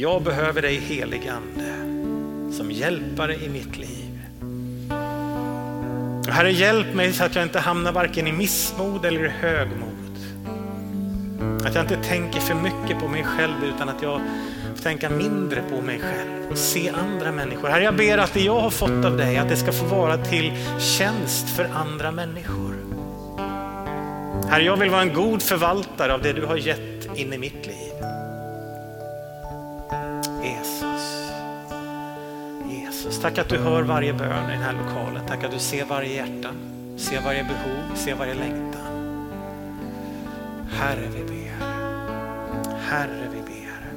Jag 0.00 0.22
behöver 0.22 0.62
dig 0.62 0.76
helig 0.76 1.28
Ande 1.28 1.74
som 2.56 2.70
hjälpare 2.70 3.34
i 3.34 3.48
mitt 3.48 3.78
liv. 3.78 4.20
Herre, 6.28 6.52
hjälp 6.52 6.94
mig 6.94 7.12
så 7.12 7.24
att 7.24 7.34
jag 7.34 7.44
inte 7.44 7.58
hamnar 7.58 7.92
varken 7.92 8.26
i 8.26 8.32
missmod 8.32 9.04
eller 9.04 9.24
i 9.24 9.28
högmod. 9.28 10.16
Att 11.66 11.74
jag 11.74 11.84
inte 11.84 11.96
tänker 11.96 12.40
för 12.40 12.54
mycket 12.54 13.00
på 13.00 13.08
mig 13.08 13.24
själv 13.24 13.64
utan 13.74 13.88
att 13.88 14.02
jag 14.02 14.20
tänka 14.82 15.10
mindre 15.10 15.62
på 15.70 15.80
mig 15.80 16.00
själv 16.00 16.50
och 16.50 16.58
se 16.58 16.90
andra 16.90 17.32
människor. 17.32 17.68
Herre, 17.68 17.84
jag 17.84 17.96
ber 17.96 18.18
att 18.18 18.34
det 18.34 18.40
jag 18.40 18.60
har 18.60 18.70
fått 18.70 19.04
av 19.04 19.16
dig, 19.16 19.38
att 19.38 19.48
det 19.48 19.56
ska 19.56 19.72
få 19.72 19.84
vara 19.84 20.16
till 20.16 20.52
tjänst 20.78 21.56
för 21.56 21.64
andra 21.64 22.12
människor. 22.12 22.74
Herre, 24.48 24.64
jag 24.64 24.76
vill 24.76 24.90
vara 24.90 25.02
en 25.02 25.14
god 25.14 25.42
förvaltare 25.42 26.14
av 26.14 26.22
det 26.22 26.32
du 26.32 26.46
har 26.46 26.56
gett 26.56 27.16
in 27.16 27.32
i 27.32 27.38
mitt 27.38 27.66
liv. 27.66 27.89
Tack 33.20 33.38
att 33.38 33.48
du 33.48 33.58
hör 33.58 33.82
varje 33.82 34.12
bön 34.12 34.50
i 34.50 34.52
den 34.52 34.62
här 34.62 34.72
lokalen. 34.72 35.22
Tack 35.28 35.44
att 35.44 35.52
du 35.52 35.58
ser 35.58 35.84
varje 35.84 36.14
hjärta, 36.14 36.48
ser 36.96 37.20
varje 37.20 37.44
behov, 37.44 37.96
ser 37.96 38.14
varje 38.14 38.34
längtan. 38.34 38.80
Herre, 40.72 41.08
vi 41.16 41.24
ber. 41.24 41.66
Herre, 42.88 43.28
vi 43.32 43.40
ber. 43.40 43.90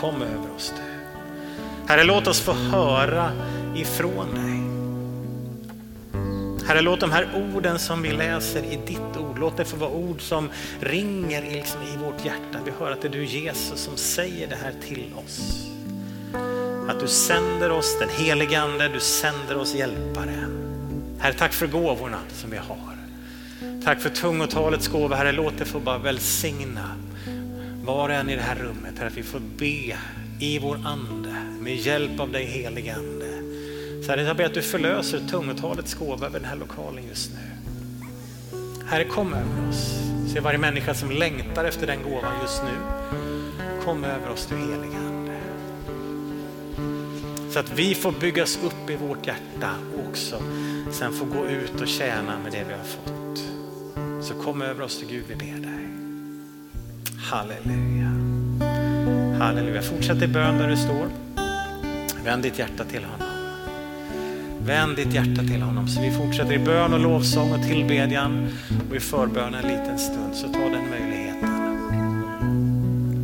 Kom 0.00 0.22
över 0.22 0.54
oss 0.56 0.74
du. 0.76 0.82
Herre, 1.88 2.04
låt 2.04 2.26
oss 2.26 2.40
få 2.40 2.52
höra 2.52 3.32
ifrån 3.74 4.34
dig. 4.34 4.66
Herre, 6.68 6.80
låt 6.80 7.00
de 7.00 7.10
här 7.10 7.28
orden 7.54 7.78
som 7.78 8.02
vi 8.02 8.12
läser 8.12 8.64
i 8.64 8.78
ditt 8.86 9.16
ord, 9.16 9.38
låt 9.38 9.56
det 9.56 9.64
få 9.64 9.76
vara 9.76 9.90
ord 9.90 10.20
som 10.20 10.50
ringer 10.80 11.42
liksom 11.42 11.80
i 11.82 11.96
vårt 12.04 12.24
hjärta. 12.24 12.58
Vi 12.64 12.72
hör 12.78 12.90
att 12.90 13.02
det 13.02 13.08
är 13.08 13.12
du 13.12 13.24
Jesus 13.24 13.80
som 13.80 13.96
säger 13.96 14.48
det 14.48 14.56
här 14.56 14.74
till 14.88 15.12
oss. 15.24 15.66
Att 16.88 17.00
du 17.00 17.08
sänder 17.08 17.70
oss 17.70 17.98
den 17.98 18.08
helige 18.08 18.60
Ande, 18.60 18.88
du 18.88 19.00
sänder 19.00 19.56
oss 19.56 19.74
hjälpare. 19.74 20.46
Herre, 21.18 21.32
tack 21.32 21.52
för 21.52 21.66
gåvorna 21.66 22.18
som 22.28 22.50
vi 22.50 22.56
har. 22.56 22.96
Tack 23.84 24.00
för 24.00 24.10
tungotalets 24.10 24.88
gåva, 24.88 25.16
Herre, 25.16 25.32
låt 25.32 25.58
det 25.58 25.64
få 25.64 25.80
bara 25.80 25.98
välsigna 25.98 26.90
var 27.86 28.08
och 28.08 28.14
en 28.14 28.30
i 28.30 28.36
det 28.36 28.42
här 28.42 28.54
rummet, 28.56 28.98
Herre, 28.98 29.06
att 29.06 29.16
vi 29.16 29.22
får 29.22 29.40
be 29.58 29.96
i 30.40 30.58
vår 30.58 30.80
ande 30.84 31.34
med 31.60 31.76
hjälp 31.76 32.20
av 32.20 32.32
dig 32.32 32.44
helige 32.44 32.94
Ande. 32.94 33.26
Så 34.04 34.10
herre, 34.10 34.22
jag 34.22 34.36
ber 34.36 34.44
att 34.44 34.54
du 34.54 34.62
förlöser 34.62 35.20
tungotalets 35.30 35.94
gåva 35.94 36.26
över 36.26 36.40
den 36.40 36.48
här 36.48 36.56
lokalen 36.56 37.04
just 37.08 37.30
nu. 37.32 37.38
Herre, 38.86 39.04
kom 39.04 39.34
över 39.34 39.68
oss. 39.68 40.00
Se 40.32 40.40
varje 40.40 40.58
människa 40.58 40.94
som 40.94 41.10
längtar 41.10 41.64
efter 41.64 41.86
den 41.86 42.02
gåvan 42.02 42.32
just 42.42 42.62
nu. 42.62 42.70
Kom 43.84 44.04
över 44.04 44.30
oss, 44.30 44.46
du 44.46 44.56
heliga 44.56 44.98
Ande. 44.98 45.05
Så 47.50 47.58
att 47.58 47.72
vi 47.78 47.94
får 47.94 48.12
byggas 48.12 48.58
upp 48.64 48.90
i 48.90 48.96
vårt 48.96 49.26
hjärta 49.26 49.70
och 49.94 50.08
också 50.08 50.42
sen 50.92 51.12
får 51.12 51.26
gå 51.26 51.46
ut 51.46 51.80
och 51.80 51.88
tjäna 51.88 52.38
med 52.42 52.52
det 52.52 52.64
vi 52.68 52.72
har 52.72 52.84
fått. 52.84 53.44
Så 54.24 54.34
kom 54.34 54.62
över 54.62 54.84
oss, 54.84 54.98
till 54.98 55.08
Gud, 55.08 55.24
vi 55.28 55.34
ber 55.34 55.60
dig. 55.60 55.88
Halleluja. 57.30 58.10
Halleluja. 59.38 59.82
Fortsätt 59.82 60.22
i 60.22 60.26
bön 60.26 60.58
där 60.58 60.68
du 60.68 60.76
står. 60.76 61.06
Vänd 62.24 62.42
ditt 62.42 62.58
hjärta 62.58 62.84
till 62.84 63.04
honom. 63.04 63.28
Vänd 64.66 64.96
ditt 64.96 65.14
hjärta 65.14 65.42
till 65.42 65.62
honom. 65.62 65.88
Så 65.88 66.00
vi 66.00 66.10
fortsätter 66.10 66.52
i 66.52 66.58
bön 66.58 66.92
och 66.92 67.00
lovsång 67.00 67.52
och 67.52 67.62
tillbedjan 67.62 68.48
och 68.90 68.96
i 68.96 69.00
förbön 69.00 69.54
en 69.54 69.68
liten 69.68 69.98
stund. 69.98 70.34
Så 70.34 70.52
ta 70.52 70.58
den 70.58 70.90
möjligheten. 70.90 71.25